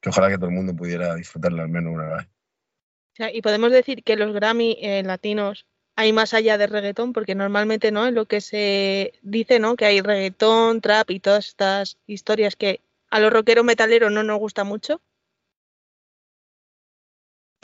que 0.00 0.08
ojalá 0.08 0.30
que 0.30 0.36
todo 0.36 0.46
el 0.46 0.54
mundo 0.54 0.74
pudiera 0.74 1.14
disfrutarla 1.14 1.62
al 1.62 1.68
menos 1.68 1.92
una 1.92 2.14
vez. 2.14 2.24
O 2.24 3.16
sea, 3.16 3.32
y 3.32 3.42
podemos 3.42 3.70
decir 3.70 4.02
que 4.02 4.16
los 4.16 4.32
Grammy 4.32 4.78
eh, 4.80 5.02
latinos 5.04 5.66
hay 5.94 6.12
más 6.14 6.32
allá 6.32 6.56
de 6.56 6.66
reggaetón, 6.66 7.12
porque 7.12 7.34
normalmente, 7.34 7.92
¿no? 7.92 8.06
En 8.06 8.14
lo 8.14 8.24
que 8.24 8.40
se 8.40 9.12
dice, 9.22 9.58
¿no? 9.58 9.76
Que 9.76 9.84
hay 9.84 10.00
reggaetón, 10.00 10.80
trap 10.80 11.10
y 11.10 11.20
todas 11.20 11.46
estas 11.46 11.98
historias 12.06 12.56
que 12.56 12.80
a 13.10 13.20
los 13.20 13.32
rockeros 13.32 13.64
metaleros 13.64 14.10
no 14.10 14.22
nos 14.22 14.38
gusta 14.38 14.64
mucho. 14.64 15.02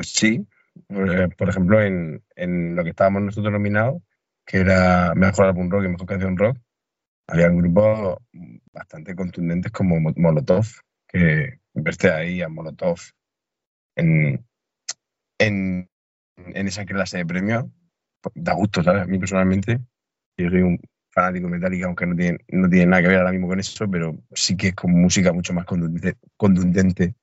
Pues 0.00 0.12
sí, 0.12 0.46
por, 0.88 1.36
por 1.36 1.48
ejemplo, 1.50 1.82
en, 1.82 2.24
en 2.36 2.74
lo 2.74 2.82
que 2.84 2.90
estábamos 2.90 3.20
nosotros 3.22 3.52
nominados, 3.52 4.02
que 4.46 4.58
era 4.58 5.14
Mejor 5.14 5.44
Álbum 5.46 5.68
Rock 5.70 5.84
y 5.84 5.88
Mejor 5.88 6.06
Canción 6.06 6.38
Rock, 6.38 6.56
había 7.28 7.48
grupos 7.50 8.18
bastante 8.72 9.14
contundentes 9.16 9.72
como 9.72 10.00
Mo- 10.00 10.14
Molotov, 10.16 10.66
que 11.08 11.60
verte 11.74 12.10
ahí 12.12 12.42
a 12.42 12.48
Molotov 12.48 12.98
en, 13.96 14.46
en, 15.38 15.90
en 16.36 16.68
esa 16.68 16.86
clase 16.86 17.18
de 17.18 17.26
premios, 17.26 17.66
da 18.34 18.54
gusto, 18.54 18.82
¿sabes? 18.82 19.04
A 19.04 19.06
mí 19.06 19.18
personalmente, 19.18 19.80
yo 20.38 20.50
soy 20.50 20.62
un 20.62 20.80
fanático 21.10 21.46
de 21.48 21.52
Metallica, 21.54 21.86
aunque 21.86 22.06
no 22.06 22.16
tiene, 22.16 22.38
no 22.48 22.68
tiene 22.70 22.86
nada 22.86 23.02
que 23.02 23.08
ver 23.08 23.18
ahora 23.18 23.32
mismo 23.32 23.48
con 23.48 23.60
eso, 23.60 23.90
pero 23.90 24.18
sí 24.32 24.56
que 24.56 24.68
es 24.70 24.74
con 24.76 24.92
música 24.92 25.32
mucho 25.32 25.54
más 25.54 25.66
contundente 26.36 27.16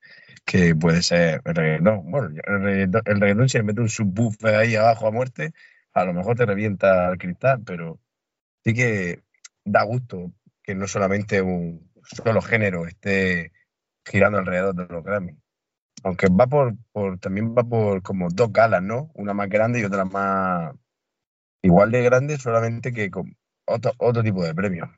que 0.48 0.74
puede 0.74 1.02
ser 1.02 1.42
el 1.44 1.54
reggaetón. 1.54 2.10
Bueno, 2.10 2.28
el 2.42 2.62
reggaetón, 2.62 3.02
el 3.04 3.20
reggaetón 3.20 3.48
si 3.50 3.58
le 3.58 3.64
mete 3.64 3.82
un 3.82 3.90
subwoofer 3.90 4.54
ahí 4.54 4.76
abajo 4.76 5.06
a 5.06 5.10
muerte, 5.10 5.52
a 5.92 6.04
lo 6.06 6.14
mejor 6.14 6.36
te 6.36 6.46
revienta 6.46 7.10
el 7.12 7.18
cristal, 7.18 7.62
pero 7.66 8.00
sí 8.64 8.72
que 8.72 9.22
da 9.64 9.82
gusto 9.82 10.32
que 10.62 10.74
no 10.74 10.88
solamente 10.88 11.42
un 11.42 11.90
solo 12.02 12.40
género 12.40 12.86
esté 12.86 13.52
girando 14.06 14.38
alrededor 14.38 14.74
de 14.74 14.86
los 14.86 15.04
Grammy. 15.04 15.36
Aunque 16.02 16.28
va 16.28 16.46
por, 16.46 16.74
por 16.92 17.18
también 17.18 17.54
va 17.54 17.62
por 17.64 18.02
como 18.02 18.28
dos 18.30 18.50
galas, 18.50 18.82
¿no? 18.82 19.10
Una 19.14 19.34
más 19.34 19.50
grande 19.50 19.80
y 19.80 19.84
otra 19.84 20.06
más 20.06 20.74
igual 21.60 21.90
de 21.90 22.02
grande, 22.02 22.38
solamente 22.38 22.92
que 22.92 23.10
con 23.10 23.36
otro, 23.66 23.92
otro 23.98 24.22
tipo 24.22 24.42
de 24.44 24.54
premios. 24.54 24.88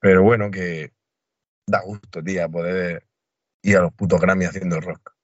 Pero 0.00 0.24
bueno, 0.24 0.50
que 0.50 0.92
da 1.68 1.82
gusto, 1.82 2.22
tía, 2.22 2.48
poder 2.48 3.04
ir 3.62 3.76
a 3.76 3.82
los 3.82 3.92
putos 3.92 4.20
Grammy 4.20 4.44
haciendo 4.44 4.80
rock. 4.80 5.14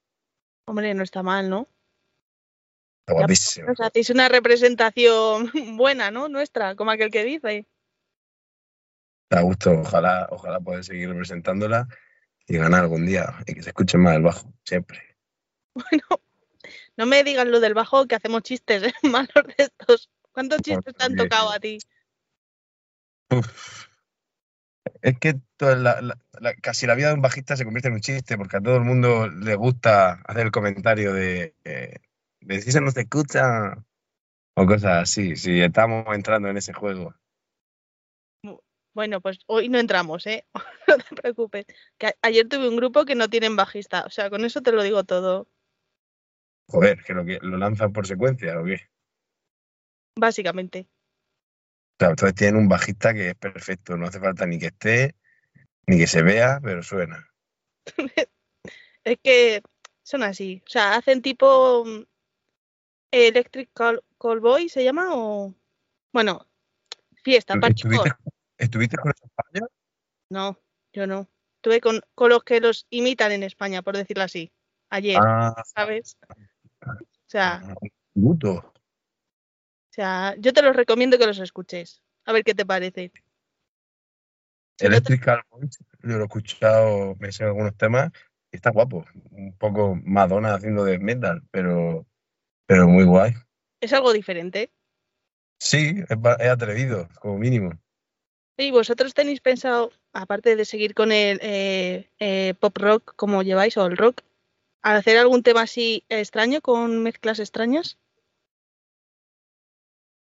Hombre, 0.66 0.94
no 0.94 1.02
está 1.02 1.22
mal, 1.22 1.48
¿no? 1.48 1.68
Está 3.00 3.14
guapísimo. 3.14 3.68
Nos 3.68 3.80
hacéis 3.80 4.10
una 4.10 4.28
representación 4.28 5.50
buena, 5.76 6.10
¿no? 6.10 6.28
Nuestra, 6.28 6.74
como 6.74 6.90
aquel 6.90 7.10
que 7.10 7.24
dice. 7.24 7.66
Da 9.30 9.40
gusto, 9.42 9.72
ojalá, 9.72 10.28
ojalá 10.30 10.60
poder 10.60 10.84
seguir 10.84 11.08
representándola 11.08 11.88
y 12.46 12.56
ganar 12.56 12.82
algún 12.82 13.06
día 13.06 13.34
y 13.46 13.54
que 13.54 13.62
se 13.62 13.70
escuche 13.70 13.98
más 13.98 14.16
el 14.16 14.22
bajo, 14.22 14.52
siempre. 14.64 15.16
Bueno, 15.74 16.22
no 16.96 17.06
me 17.06 17.22
digas 17.22 17.46
lo 17.46 17.60
del 17.60 17.74
bajo 17.74 18.06
que 18.06 18.14
hacemos 18.14 18.42
chistes 18.42 18.82
¿eh? 18.82 18.94
malos 19.02 19.46
de 19.46 19.54
estos. 19.58 20.10
¿Cuántos 20.32 20.62
chistes 20.62 20.94
te 20.94 21.04
han 21.04 21.16
tocado 21.16 21.50
a 21.50 21.58
ti? 21.58 21.78
Uf. 23.30 23.85
Es 25.02 25.18
que 25.18 25.34
toda 25.56 25.76
la- 25.76 26.00
la- 26.00 26.18
la- 26.40 26.54
casi 26.54 26.86
la 26.86 26.94
vida 26.94 27.08
de 27.08 27.14
un 27.14 27.22
bajista 27.22 27.56
se 27.56 27.64
convierte 27.64 27.88
en 27.88 27.94
un 27.94 28.00
chiste 28.00 28.36
porque 28.36 28.56
a 28.56 28.60
todo 28.60 28.76
el 28.76 28.84
mundo 28.84 29.28
le 29.28 29.54
gusta 29.54 30.12
hacer 30.24 30.46
el 30.46 30.52
comentario 30.52 31.12
de, 31.12 31.54
eh, 31.64 31.96
de 32.40 32.60
si 32.60 32.72
se 32.72 32.80
nos 32.80 32.96
escucha 32.96 33.84
o 34.56 34.66
cosas 34.66 35.02
así. 35.02 35.36
Si 35.36 35.60
estamos 35.60 36.04
entrando 36.14 36.48
en 36.48 36.56
ese 36.56 36.72
juego. 36.72 37.14
Bueno, 38.94 39.20
pues 39.20 39.38
hoy 39.46 39.68
no 39.68 39.78
entramos, 39.78 40.26
¿eh? 40.26 40.46
No 40.88 40.96
te 40.98 41.14
preocupes. 41.14 41.66
Que 41.98 42.14
ayer 42.22 42.48
tuve 42.48 42.68
un 42.68 42.76
grupo 42.76 43.04
que 43.04 43.14
no 43.14 43.28
tienen 43.28 43.56
bajista. 43.56 44.04
O 44.06 44.10
sea, 44.10 44.30
con 44.30 44.44
eso 44.44 44.62
te 44.62 44.72
lo 44.72 44.82
digo 44.82 45.04
todo, 45.04 45.48
Joder, 46.68 47.02
que 47.04 47.12
lo, 47.14 47.24
que 47.24 47.38
lo 47.42 47.58
lanzan 47.58 47.92
por 47.92 48.06
secuencia 48.06 48.58
o 48.60 48.64
qué. 48.64 48.88
básicamente. 50.18 50.88
Claro, 51.96 52.12
entonces 52.12 52.34
tienen 52.34 52.56
un 52.56 52.68
bajista 52.68 53.14
que 53.14 53.30
es 53.30 53.34
perfecto, 53.34 53.96
no 53.96 54.06
hace 54.06 54.20
falta 54.20 54.46
ni 54.46 54.58
que 54.58 54.66
esté, 54.66 55.14
ni 55.86 55.98
que 55.98 56.06
se 56.06 56.22
vea, 56.22 56.60
pero 56.62 56.82
suena. 56.82 57.26
Es 59.04 59.18
que 59.22 59.62
son 60.02 60.24
así. 60.24 60.64
O 60.66 60.68
sea, 60.68 60.96
hacen 60.96 61.22
tipo 61.22 61.84
mm, 61.86 62.02
Electric 63.12 63.70
Call, 63.72 64.02
Callboy, 64.18 64.68
¿se 64.68 64.82
llama? 64.82 65.10
O. 65.14 65.54
Bueno, 66.12 66.44
fiesta, 67.22 67.54
¿Estuviste, 67.54 68.10
¿Estuviste 68.58 68.96
con 68.96 69.12
esa 69.12 69.26
España? 69.26 69.66
No, 70.28 70.58
yo 70.92 71.06
no. 71.06 71.28
Estuve 71.56 71.80
con, 71.80 72.00
con 72.16 72.30
los 72.30 72.42
que 72.42 72.60
los 72.60 72.86
imitan 72.90 73.30
en 73.30 73.44
España, 73.44 73.82
por 73.82 73.96
decirlo 73.96 74.24
así. 74.24 74.50
Ayer, 74.90 75.18
Ah, 75.20 75.54
¿sabes? 75.64 76.16
O 76.80 77.28
sea, 77.28 77.62
o 78.14 78.72
sea, 79.96 80.34
yo 80.38 80.52
te 80.52 80.62
los 80.62 80.76
recomiendo 80.76 81.18
que 81.18 81.26
los 81.26 81.38
escuches. 81.38 82.02
A 82.24 82.32
ver 82.32 82.44
qué 82.44 82.54
te 82.54 82.66
parece. 82.66 83.12
Electrical 84.78 85.42
Boys, 85.50 85.78
yo 86.02 86.16
lo 86.16 86.20
he 86.20 86.24
escuchado, 86.24 87.16
me 87.18 87.32
sé 87.32 87.44
algunos 87.44 87.76
temas 87.76 88.12
y 88.52 88.56
está 88.56 88.70
guapo. 88.70 89.06
Un 89.30 89.56
poco 89.56 89.98
Madonna 90.04 90.54
haciendo 90.54 90.84
de 90.84 90.98
metal, 90.98 91.42
pero, 91.50 92.06
pero 92.66 92.86
muy 92.86 93.04
guay. 93.04 93.32
es 93.80 93.92
algo 93.92 94.12
diferente. 94.12 94.70
Sí, 95.58 95.94
es 96.08 96.48
atrevido, 96.48 97.08
como 97.20 97.38
mínimo. 97.38 97.72
¿Y 98.58 98.70
vosotros 98.70 99.14
tenéis 99.14 99.40
pensado, 99.40 99.92
aparte 100.12 100.56
de 100.56 100.64
seguir 100.64 100.94
con 100.94 101.12
el 101.12 101.38
eh, 101.42 102.10
eh, 102.18 102.54
pop 102.60 102.76
rock 102.76 103.14
como 103.16 103.42
lleváis 103.42 103.76
o 103.76 103.86
el 103.86 103.96
rock, 103.96 104.22
hacer 104.82 105.16
algún 105.16 105.42
tema 105.42 105.62
así 105.62 106.04
extraño 106.08 106.60
con 106.60 107.02
mezclas 107.02 107.38
extrañas? 107.38 107.98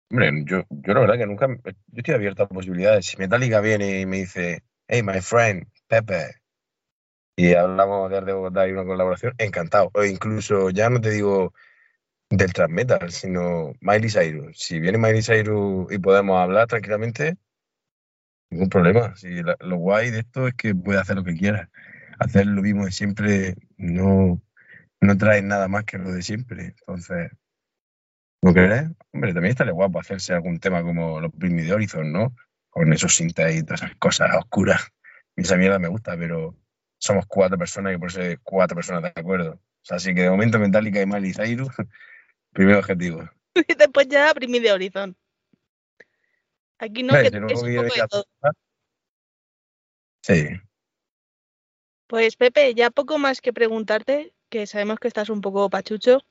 Hombre, 0.10 0.32
yo, 0.46 0.64
yo 0.70 0.94
la 0.94 1.00
verdad 1.02 1.18
que 1.18 1.26
nunca, 1.28 1.48
yo 1.48 1.74
estoy 1.98 2.14
abierto 2.16 2.44
a 2.44 2.48
posibilidades. 2.48 3.06
Si 3.08 3.18
Metallica 3.18 3.60
viene 3.62 4.02
y 4.02 4.06
me 4.06 4.18
dice, 4.18 4.64
hey, 4.88 5.04
my 5.04 5.22
friend, 5.22 5.68
Pepe, 5.88 6.36
y 7.36 7.54
hablamos 7.54 8.10
de 8.10 8.18
Arte 8.18 8.34
Bogotá 8.34 8.68
y 8.68 8.72
una 8.72 8.86
colaboración, 8.86 9.34
encantado. 9.38 9.92
O 9.94 10.04
incluso, 10.04 10.70
ya 10.70 10.90
no 10.90 11.02
te 11.02 11.12
digo 11.12 11.54
del 12.30 12.54
trans 12.54 12.72
metal, 12.74 13.12
sino 13.12 13.74
Miley 13.82 14.10
Cyrus. 14.10 14.60
Si 14.60 14.80
viene 14.80 14.98
Miley 15.00 15.24
Cyrus 15.24 15.92
y 15.92 16.00
podemos 16.00 16.40
hablar 16.42 16.68
tranquilamente, 16.68 17.38
ningún 18.50 18.70
problema. 18.70 19.16
Si 19.16 19.44
la- 19.44 19.58
lo 19.60 19.78
guay 19.78 20.12
de 20.12 20.20
esto 20.20 20.48
es 20.48 20.54
que 20.56 20.76
puede 20.76 21.00
hacer 21.00 21.16
lo 21.18 21.24
que 21.24 21.36
quiera. 21.36 21.70
Hacer 22.20 22.46
lo 22.48 22.62
mismo 22.62 22.86
de 22.86 22.92
siempre 22.92 23.56
no, 23.78 24.42
no 25.02 25.18
trae 25.18 25.42
nada 25.42 25.68
más 25.68 25.86
que 25.86 25.98
lo 25.98 26.12
de 26.14 26.22
siempre. 26.24 26.68
Entonces, 26.80 27.32
¿lo 28.46 28.54
crees? 28.54 28.84
Hombre, 29.12 29.34
también 29.34 29.52
estaría 29.52 29.74
guapo 29.74 30.00
hacerse 30.00 30.34
algún 30.34 30.60
tema 30.60 30.84
como 30.84 31.20
los 31.20 31.32
Britney 31.34 31.66
de 31.66 31.74
Horizon, 31.74 32.12
¿no? 32.12 32.36
Con 32.70 32.94
esos 32.94 33.16
sintes 33.16 33.56
y 33.56 33.64
todas 33.64 33.82
esas 33.82 33.96
cosas 33.96 34.36
oscuras. 34.38 34.94
Y 35.36 35.42
esa 35.42 35.58
mierda 35.58 35.80
me 35.80 35.88
gusta, 35.88 36.16
pero 36.16 36.56
somos 37.00 37.26
cuatro 37.28 37.58
personas 37.58 37.96
y 37.96 37.98
por 37.98 38.10
eso 38.10 38.22
hay 38.22 38.38
cuatro 38.44 38.76
personas 38.76 39.02
de 39.02 39.20
acuerdo. 39.20 39.54
O 39.54 39.60
sea, 39.82 39.98
así 39.98 40.14
que 40.14 40.22
de 40.22 40.30
momento 40.30 40.60
Metallica 40.60 41.02
y 41.02 41.08
Miley 41.08 41.34
Cyrus, 41.34 41.70
primer 42.54 42.76
objetivo. 42.76 43.28
Y 43.68 43.74
después 43.74 44.10
ya 44.10 44.34
Primi 44.34 44.60
de 44.60 44.74
Horizon. 44.74 45.16
Aquí 46.78 47.04
no, 47.04 47.14
que 47.14 47.32
no 47.32 47.48
es 47.48 47.64
un 47.64 47.74
poco 47.74 47.84
de 47.84 48.08
todo. 48.10 48.26
Sí, 50.22 50.50
Pues 52.08 52.36
Pepe, 52.36 52.76
ya 52.76 52.92
poco 52.92 53.18
más 53.18 53.40
que 53.40 53.54
preguntarte, 53.54 54.34
que 54.50 54.68
sabemos 54.68 55.00
que 55.00 55.08
estás 55.08 55.30
un 55.30 55.40
poco 55.40 55.70
pachucho. 55.70 56.22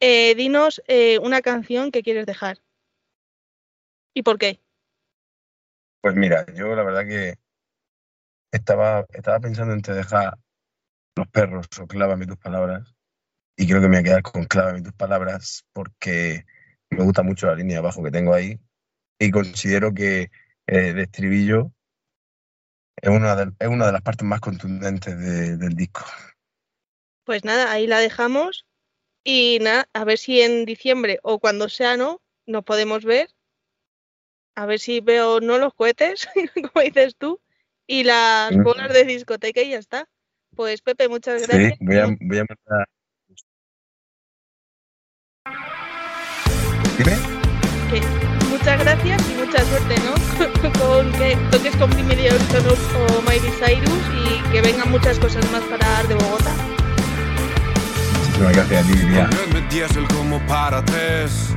Eh, 0.00 0.34
dinos 0.34 0.82
eh, 0.88 1.18
una 1.18 1.42
canción 1.42 1.90
que 1.90 2.02
quieres 2.02 2.26
dejar. 2.26 2.58
¿Y 4.14 4.22
por 4.22 4.38
qué? 4.38 4.60
pues 6.00 6.14
mira, 6.16 6.46
yo 6.54 6.74
la 6.74 6.82
verdad 6.82 7.06
que 7.06 7.34
estaba, 8.52 9.06
estaba 9.12 9.40
pensando 9.40 9.74
entre 9.74 9.94
dejar 9.94 10.38
los 11.16 11.28
perros 11.28 11.66
o 11.80 11.86
clávame 11.86 12.26
tus 12.26 12.38
palabras 12.38 12.94
y 13.56 13.66
creo 13.68 13.80
que 13.80 13.88
me 13.88 13.96
voy 13.96 14.00
a 14.00 14.02
quedar 14.04 14.22
con 14.22 14.44
clávame 14.44 14.82
tus 14.82 14.94
palabras 14.94 15.64
porque 15.72 16.44
me 16.90 17.04
gusta 17.04 17.22
mucho 17.22 17.46
la 17.46 17.54
línea 17.54 17.74
de 17.76 17.80
abajo 17.80 18.02
que 18.02 18.10
tengo 18.10 18.34
ahí 18.34 18.58
y 19.18 19.30
considero 19.30 19.92
que 19.92 20.30
eh, 20.66 20.92
de 20.94 21.02
estribillo 21.02 21.72
es 22.96 23.10
una 23.10 23.36
de, 23.36 23.52
es 23.58 23.68
una 23.68 23.86
de 23.86 23.92
las 23.92 24.02
partes 24.02 24.26
más 24.26 24.40
contundentes 24.40 25.18
de- 25.18 25.56
del 25.56 25.74
disco. 25.74 26.04
Pues 27.24 27.44
nada, 27.44 27.70
ahí 27.70 27.86
la 27.86 27.98
dejamos. 27.98 28.66
Y 29.24 29.58
nada, 29.60 29.88
a 29.92 30.04
ver 30.04 30.18
si 30.18 30.40
en 30.40 30.64
diciembre 30.64 31.20
o 31.22 31.38
cuando 31.38 31.68
sea 31.68 31.96
no, 31.96 32.20
nos 32.46 32.64
podemos 32.64 33.04
ver. 33.04 33.28
A 34.54 34.66
ver 34.66 34.80
si 34.80 35.00
veo 35.00 35.40
no 35.40 35.58
los 35.58 35.74
cohetes, 35.74 36.28
como 36.54 36.84
dices 36.84 37.16
tú, 37.16 37.40
y 37.86 38.04
las 38.04 38.56
bolas 38.56 38.92
de 38.92 39.04
discoteca 39.04 39.60
y 39.62 39.70
ya 39.70 39.78
está. 39.78 40.08
Pues 40.56 40.82
Pepe, 40.82 41.08
muchas 41.08 41.42
Sí, 41.42 41.48
gracias. 41.48 41.78
voy 41.80 41.96
a, 41.96 42.06
voy 42.20 42.38
a 42.38 42.44
mandar. 42.48 42.88
Dime. 46.98 47.16
Que 47.90 48.00
muchas 48.48 48.80
gracias 48.80 49.30
y 49.30 49.34
mucha 49.34 49.64
suerte, 49.64 49.94
¿no? 50.00 50.14
con 50.80 51.12
que 51.12 51.36
toques 51.50 51.76
con 51.76 51.90
Primero 51.90 52.34
o, 52.34 53.18
o 53.18 53.22
Miley 53.22 53.50
Cyrus 53.52 54.02
y 54.14 54.52
que 54.52 54.60
vengan 54.60 54.90
muchas 54.90 55.18
cosas 55.18 55.50
más 55.50 55.62
para 55.64 55.98
Ar 55.98 56.08
de 56.08 56.14
Bogotá. 56.14 56.79
Muchísimas 58.40 58.68
gracias 58.70 58.86
Lidia. 58.86 59.28
Ponedme 59.28 59.68
diésel 59.68 60.08
como 60.08 60.38
para 60.46 60.82
tres. 60.82 61.54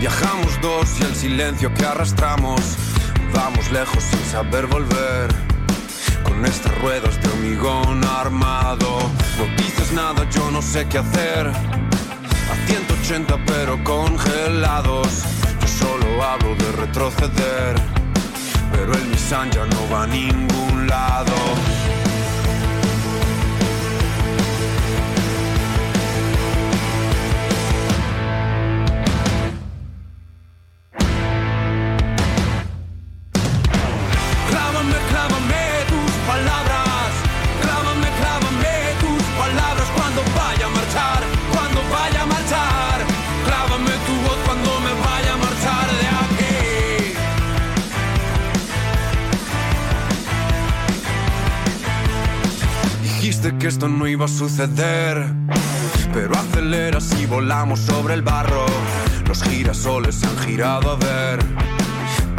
Viajamos 0.00 0.60
dos 0.60 1.00
y 1.00 1.04
el 1.04 1.14
silencio 1.14 1.72
que 1.72 1.86
arrastramos. 1.86 2.60
Vamos 3.32 3.72
lejos 3.72 4.04
sin 4.04 4.22
saber 4.30 4.66
volver. 4.66 5.28
Con 6.24 6.44
estas 6.44 6.78
ruedas 6.82 7.18
de 7.22 7.28
hormigón 7.28 8.04
armado. 8.04 8.98
No 9.38 9.62
dices 9.62 9.92
nada, 9.92 10.28
yo 10.28 10.50
no 10.50 10.60
sé 10.60 10.86
qué 10.88 10.98
hacer. 10.98 11.46
A 11.46 12.66
180 12.66 13.38
pero 13.46 13.82
congelados. 13.82 15.22
Yo 15.62 15.68
solo 15.68 16.22
hablo 16.22 16.54
de 16.54 16.72
retroceder. 16.72 17.76
Pero 18.72 18.92
el 18.92 19.10
Nissan 19.10 19.50
ya 19.52 19.64
no 19.64 19.88
va 19.90 20.02
a 20.02 20.06
ningún 20.06 20.86
lado. 20.86 21.32
Esto 53.70 53.86
no 53.86 54.08
iba 54.08 54.24
a 54.24 54.28
suceder, 54.28 55.32
pero 56.12 56.36
aceleras 56.36 57.08
y 57.20 57.26
volamos 57.26 57.78
sobre 57.78 58.14
el 58.14 58.22
barro. 58.22 58.66
Los 59.28 59.44
girasoles 59.44 60.24
han 60.24 60.36
girado 60.38 60.90
a 60.90 60.96
ver 60.96 61.38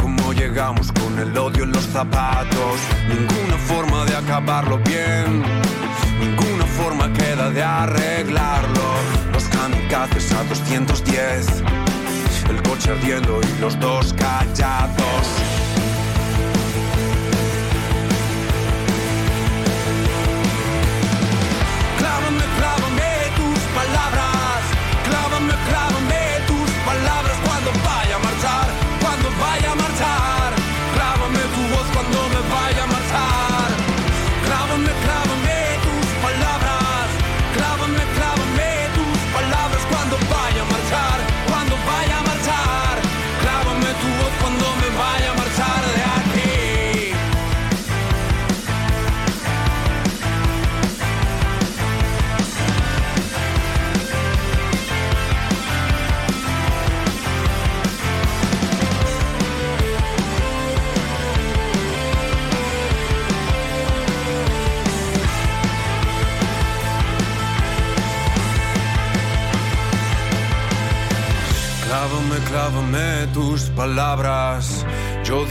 cómo 0.02 0.34
llegamos 0.34 0.92
con 0.92 1.18
el 1.20 1.38
odio 1.38 1.64
en 1.64 1.72
los 1.72 1.86
zapatos. 1.86 2.76
Ninguna 3.08 3.58
forma 3.66 4.04
de 4.04 4.18
acabarlo 4.18 4.78
bien, 4.80 5.42
ninguna 6.20 6.66
forma 6.66 7.14
queda 7.14 7.50
de 7.50 7.64
arreglarlo. 7.64 8.84
Los 9.32 9.46
kamikazes 9.46 10.34
a 10.34 10.44
210, 10.44 11.48
el 12.50 12.62
coche 12.64 12.92
ardiendo 12.92 13.40
y 13.42 13.62
los 13.62 13.80
dos 13.80 14.14
callados. 14.16 15.28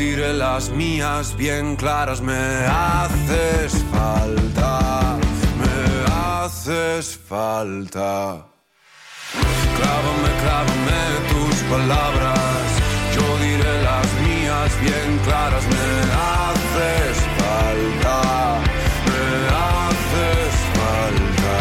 diré 0.00 0.32
las 0.32 0.70
mías 0.70 1.36
bien 1.36 1.76
claras. 1.76 2.20
Me 2.22 2.42
haces 2.66 3.72
falta, 3.92 5.18
me 5.60 5.78
haces 6.12 7.18
falta. 7.28 8.46
Clávame, 9.76 10.30
clávame 10.42 11.02
tus 11.30 11.56
palabras. 11.74 12.66
Yo 13.14 13.26
diré 13.46 13.74
las 13.90 14.08
mías 14.24 14.70
bien 14.86 15.10
claras. 15.26 15.64
Me 15.74 15.88
haces 16.28 17.16
falta, 17.40 18.16
me 19.08 19.24
haces 19.68 20.54
falta. 20.78 21.56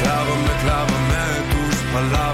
Clávame, 0.00 0.52
clávame 0.62 1.22
tus 1.52 1.76
palabras. 1.94 2.27